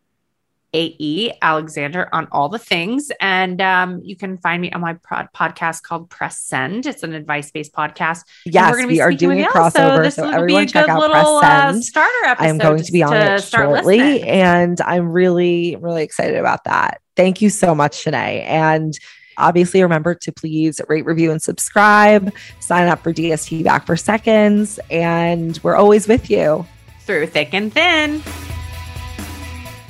[0.74, 3.10] A E Alexander on all the things.
[3.20, 6.86] And um, you can find me on my pod- podcast called Press Send.
[6.86, 8.24] It's an advice based podcast.
[8.44, 10.02] Yes, we're gonna be we are speaking doing a crossover.
[10.02, 12.44] this So, will everyone be a check out little Press uh, starter episode.
[12.44, 14.28] I am going to be on to it shortly, listening.
[14.28, 17.00] and I'm really, really excited about that.
[17.16, 18.44] Thank you so much, Chinae.
[18.44, 18.98] And
[19.36, 22.32] obviously, remember to please rate, review, and subscribe.
[22.60, 26.66] Sign up for DST Back for Seconds, and we're always with you.
[27.00, 28.22] Through thick and thin.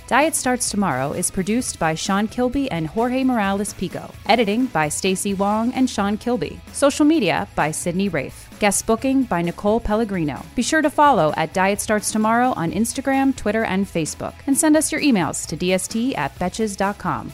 [0.06, 4.12] Diet Starts Tomorrow is produced by Sean Kilby and Jorge Morales Pico.
[4.26, 6.60] Editing by Stacey Wong and Sean Kilby.
[6.72, 8.50] Social media by Sydney Rafe.
[8.60, 10.44] Guest booking by Nicole Pellegrino.
[10.54, 14.34] Be sure to follow at Diet Starts Tomorrow on Instagram, Twitter, and Facebook.
[14.46, 17.32] And send us your emails to dst at betches.com.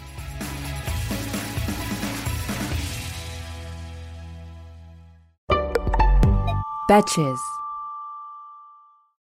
[6.90, 7.59] Betches.